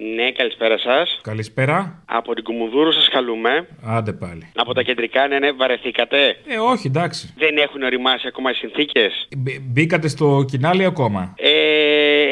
[0.00, 1.20] Ναι, καλησπέρα σας.
[1.22, 2.02] Καλησπέρα.
[2.06, 3.66] Από την Κουμουνδούρου σας καλούμε.
[3.84, 4.50] Άντε πάλι.
[4.54, 6.36] Από τα κεντρικά, ναι, ναι, βαρεθήκατε.
[6.46, 7.34] Ε, όχι, εντάξει.
[7.38, 9.28] Δεν έχουν οριμάσει ακόμα οι συνθήκες.
[9.36, 11.52] Μπ- Μπήκατε στο κοινάλι ακόμα; Ε,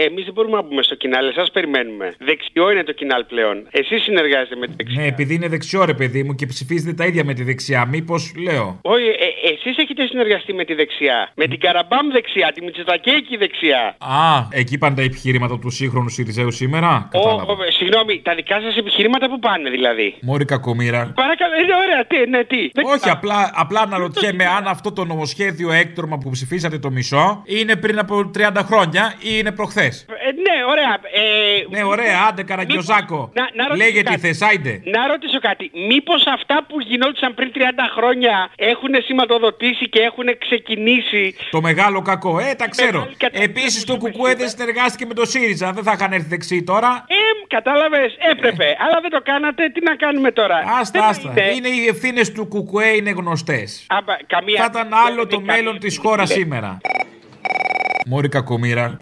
[0.05, 2.15] Εμείς δεν μπορούμε να μπούμε στο κοινάλ, εσά περιμένουμε.
[2.19, 3.67] Δεξιό είναι το κοινάλ πλέον.
[3.71, 5.01] Εσείς συνεργάζεστε με τη δεξιά.
[5.01, 7.87] Ναι, επειδή είναι δεξιό ρε παιδί μου και ψηφίζετε τα ίδια με τη δεξιά.
[7.87, 8.79] Μήπως λέω.
[8.83, 11.31] Όχι, ε, εσείς έχετε συνεργαστεί με τη δεξιά.
[11.35, 13.97] Με την Καραμπάμ δεξιά, τη Μητσοτακέικη δεξιά.
[13.99, 17.09] Α, εκεί πάνε τα επιχειρήματα του σύγχρονου Σιριζέου σήμερα.
[17.13, 17.53] Ο, Κατάλαβα.
[17.53, 21.13] ο, συγγνώμη, τα δικά σας επιχειρήματα που πάνε δηλαδή; Μόρι κακομήρα.
[21.15, 22.71] Παρακαλώ, είναι ωραία, τι, ναι, τι.
[22.73, 27.77] Δεν Όχι, απλά, απλά αναρωτιέμαι αν αυτό το νομοσχέδιο έκτορμα που ψηφίσατε το μισό είναι
[27.77, 30.93] πριν από 30 χρόνια ή είναι προχθές; Ε, ναι, ωραία.
[31.13, 33.31] Ε, Ναι, ωραία, άντε καραγκιόζάκο.
[33.35, 34.33] Να- να ρωτήσω Λέγεται κάτι.
[34.33, 34.83] θε, άιντε.
[34.85, 35.71] Να ρωτήσω κάτι.
[35.89, 37.59] Μήπως αυτά που γινόντουσαν πριν 30
[37.97, 39.42] χρόνια έχουν σηματοδοτήσει
[39.91, 41.35] και έχουν ξεκινήσει.
[41.51, 42.99] Το μεγάλο κακό, ε, τα ξέρω.
[42.99, 45.73] Μεγάλη κατάσταση Επίσης το Κουκουέ δεν συνεργάστηκε με το ΣΥΡΙΖΑ.
[45.73, 47.05] Δεν θα είχαν έρθει δεξί τώρα.
[47.09, 47.15] Ε,
[47.49, 48.77] κατάλαβες, έπρεπε.
[48.79, 51.31] Αλλά δεν το κάνατε, τι να κάνουμε τώρα; Άστα, Δεν άστα.
[51.31, 51.55] είναι.
[51.55, 53.85] Είναι οι ευθύνες του Κουκουέ είναι γνωστές.
[53.89, 54.57] Άμπα, καμία...
[54.63, 56.79] Θα ήταν άλλο το μέλλον της χώρας σήμερα.
[58.07, 58.99] Μόρι κακομήρα.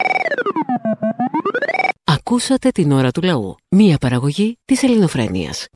[2.05, 3.57] Ακούσατε την ώρα του λαού.
[3.69, 5.69] Μία παραγωγή της ελληνοφρένειας.